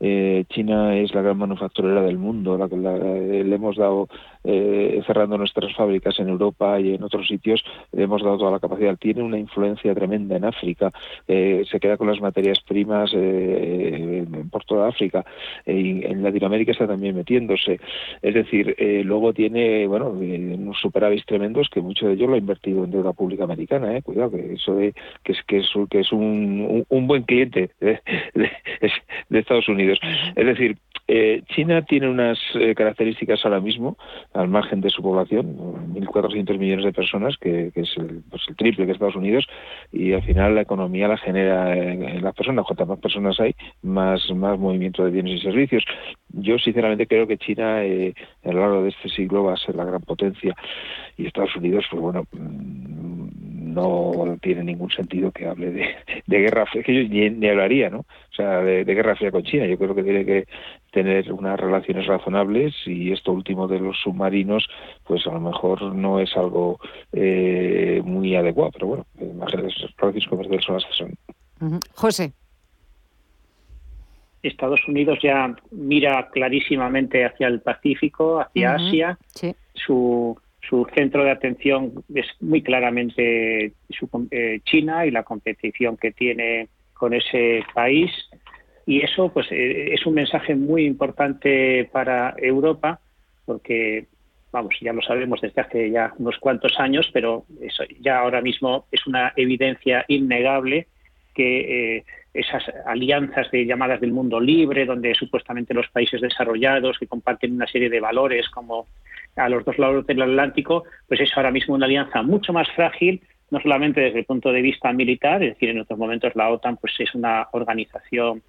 [0.00, 4.10] Eh, China es la gran manufacturera del mundo, la que le hemos dado
[4.50, 8.60] eh, cerrando nuestras fábricas en Europa y en otros sitios, le hemos dado toda la
[8.60, 8.96] capacidad.
[8.96, 10.90] Tiene una influencia tremenda en África,
[11.26, 13.10] eh, se queda con las materias primas
[14.50, 15.24] por toda África,
[15.66, 17.78] y en Latinoamérica está también metiéndose.
[18.22, 18.74] Es decir,
[19.04, 23.12] luego tiene bueno unos superávits tremendos que mucho de ellos lo ha invertido en deuda
[23.12, 23.96] pública americana.
[23.96, 24.02] ¿eh?
[24.02, 24.94] que eso de
[25.24, 28.00] que es que es, que es un, un, buen cliente de,
[29.30, 29.98] Estados Unidos.
[30.36, 33.96] Es decir, eh, China tiene unas eh, características ahora mismo,
[34.38, 35.56] al margen de su población,
[35.94, 37.94] 1.400 millones de personas, que, es
[38.30, 39.48] pues, el, triple que Estados Unidos,
[39.92, 42.64] y al final la economía la genera en, las personas.
[42.64, 45.84] Cuantas más personas hay, más, más movimiento de bienes y servicios.
[46.28, 48.14] Yo sinceramente creo que China eh,
[48.44, 50.54] a lo largo de este siglo va a ser la gran potencia
[51.16, 56.82] y Estados Unidos, pues bueno, mm, no tiene ningún sentido que hable de, guerra fría,
[56.82, 58.04] que yo ni, hablaría, ¿no?
[58.38, 59.66] Sea, de, guerra fría con China.
[59.66, 60.46] Yo creo que tiene que
[60.92, 64.64] tener unas relaciones razonables y esto último de los submarinos,
[65.02, 66.78] pues a lo mejor no es algo
[67.12, 71.80] eh, muy adecuado, pero bueno, imagínate, las relaciones comerciales son las que son.
[71.94, 72.32] José.
[74.40, 79.18] Estados Unidos ya mira clarísimamente hacia el Pacífico, hacia Asia.
[79.74, 83.72] Su, su centro de atención es muy claramente
[84.30, 86.68] eh, China y la competición que tiene
[86.98, 88.10] con ese país.
[88.84, 93.00] Y eso pues eh, es un mensaje muy importante para Europa
[93.46, 94.06] porque
[94.52, 98.86] vamos, ya lo sabemos desde hace ya unos cuantos años, pero eso ya ahora mismo
[98.92, 100.86] es una evidencia innegable
[101.34, 107.06] que eh, esas alianzas de llamadas del mundo libre, donde supuestamente los países desarrollados que
[107.06, 108.86] comparten una serie de valores como
[109.36, 113.22] a los dos lados del Atlántico, pues es ahora mismo una alianza mucho más frágil,
[113.50, 116.76] no solamente desde el punto de vista militar, es decir, en otros momentos la OTAN
[116.76, 118.42] pues es una organización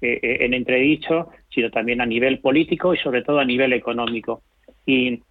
[0.00, 4.42] eh, eh, en entredicho, sino también a nivel político y sobre todo a nivel económico.
[4.84, 5.22] Y,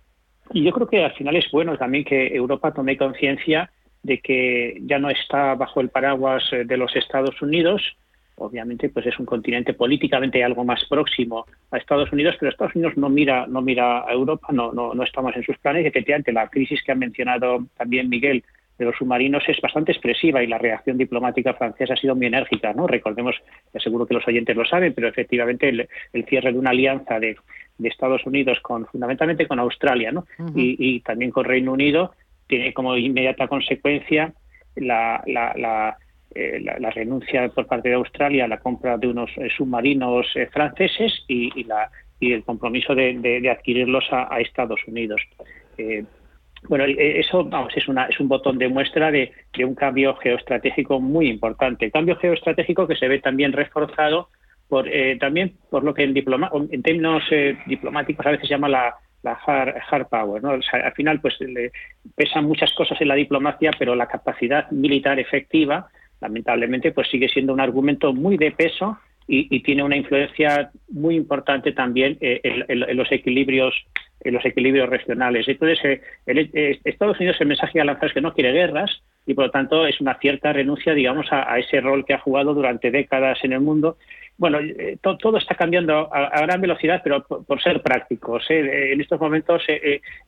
[0.53, 3.69] yo creo que al final es bueno también que Europa tome conciencia
[4.03, 7.81] de que ya no está bajo el paraguas eh, de los Estados Unidos.
[8.35, 12.97] Obviamente, pues es un continente políticamente algo más próximo a Estados Unidos, pero Estados Unidos
[12.97, 15.85] no mira, no mira a Europa, no, no, no estamos en sus planes.
[15.85, 18.43] Y efectivamente, la crisis que ha mencionado también Miguel
[18.81, 22.73] de los submarinos es bastante expresiva y la reacción diplomática francesa ha sido muy enérgica.
[22.73, 22.87] ¿no?
[22.87, 23.35] Recordemos,
[23.77, 27.35] seguro que los oyentes lo saben, pero efectivamente el, cierre de una alianza de,
[27.77, 30.25] de, Estados Unidos con fundamentalmente con Australia ¿no?
[30.55, 32.13] y, y, también con Reino Unido
[32.47, 34.33] tiene como inmediata consecuencia
[34.75, 35.97] la, la,
[36.33, 40.47] eh, la, renuncia por parte de Australia a la compra de unos eh, submarinos eh,
[40.47, 45.21] franceses y, la, y el compromiso de, adquirirlos a, Estados Unidos.
[46.67, 50.99] Bueno, eso vamos, es, una, es un botón de muestra de, de un cambio geoestratégico
[50.99, 51.91] muy importante.
[51.91, 54.29] Cambio geoestratégico que se ve también reforzado
[54.67, 54.87] por,
[55.19, 57.23] también por lo que en, diploma, en términos
[57.65, 60.41] diplomáticos a veces se llama la, la hard, power.
[60.41, 60.51] ¿no?
[60.51, 61.71] al final, pues le
[62.15, 65.89] pesan muchas cosas en la diplomacia, pero la capacidad militar efectiva,
[66.19, 68.97] lamentablemente, pues sigue siendo un argumento muy de peso
[69.27, 73.73] y, tiene una influencia muy importante también eh, en, los equilibrios
[74.23, 75.47] en los equilibrios regionales.
[75.47, 79.33] Entonces, eh, eh, Estados Unidos el mensaje a lanzar es que no quiere guerras y
[79.33, 82.91] por lo tanto es una cierta renuncia, digamos, a, ese rol que ha jugado durante
[82.91, 83.97] décadas en el mundo
[84.37, 88.43] bueno, eh, todo está cambiando a, gran velocidad, pero por, ser prácticos.
[88.49, 88.91] ¿eh?
[88.91, 89.61] En estos momentos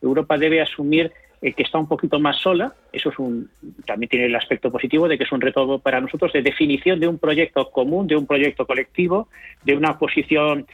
[0.00, 2.74] Europa debe asumir que está un poquito más sola.
[2.92, 3.50] Eso es un,
[3.86, 7.08] también tiene el aspecto positivo de que es un reto para nosotros de definición de
[7.08, 9.28] un proyecto común, de un proyecto colectivo,
[9.62, 10.66] de una posición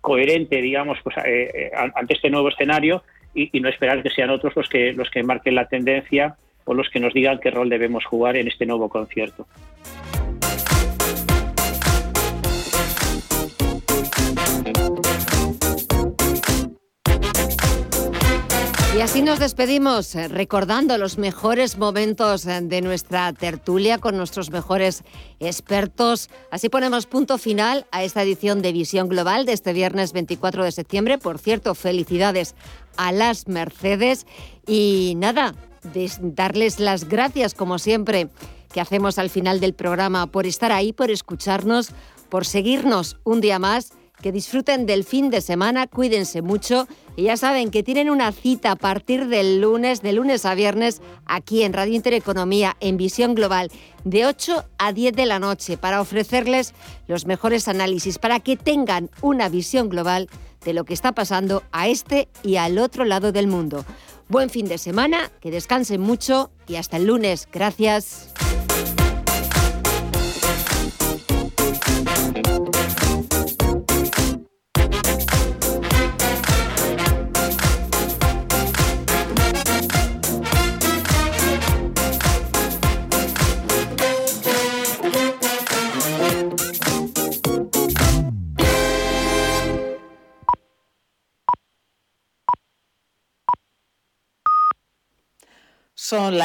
[0.00, 1.16] coherente, digamos, pues,
[1.74, 3.02] ante este nuevo escenario
[3.34, 6.74] y, y, no esperar que sean otros los que los que marquen la tendencia o
[6.74, 9.46] los que nos digan qué rol debemos jugar en este nuevo concierto.
[18.96, 24.52] Y así nos despedimos, eh, recordando los mejores momentos eh, de nuestra tertulia con nuestros
[24.52, 25.02] mejores
[25.40, 26.30] expertos.
[26.52, 30.70] Así ponemos punto final a esta edición de Visión Global de este viernes 24 de
[30.70, 31.18] septiembre.
[31.18, 32.54] Por cierto, felicidades
[32.96, 34.26] a las Mercedes.
[34.64, 35.56] Y nada,
[36.20, 38.28] darles las gracias, como siempre
[38.72, 41.90] que hacemos al final del programa, por estar ahí, por escucharnos,
[42.28, 43.92] por seguirnos un día más.
[44.24, 48.70] Que disfruten del fin de semana, cuídense mucho y ya saben que tienen una cita
[48.70, 53.70] a partir del lunes, de lunes a viernes, aquí en Radio Intereconomía, en Visión Global,
[54.04, 56.72] de 8 a 10 de la noche, para ofrecerles
[57.06, 60.30] los mejores análisis, para que tengan una visión global
[60.64, 63.84] de lo que está pasando a este y al otro lado del mundo.
[64.30, 67.46] Buen fin de semana, que descansen mucho y hasta el lunes.
[67.52, 68.32] Gracias.
[96.14, 96.42] Son las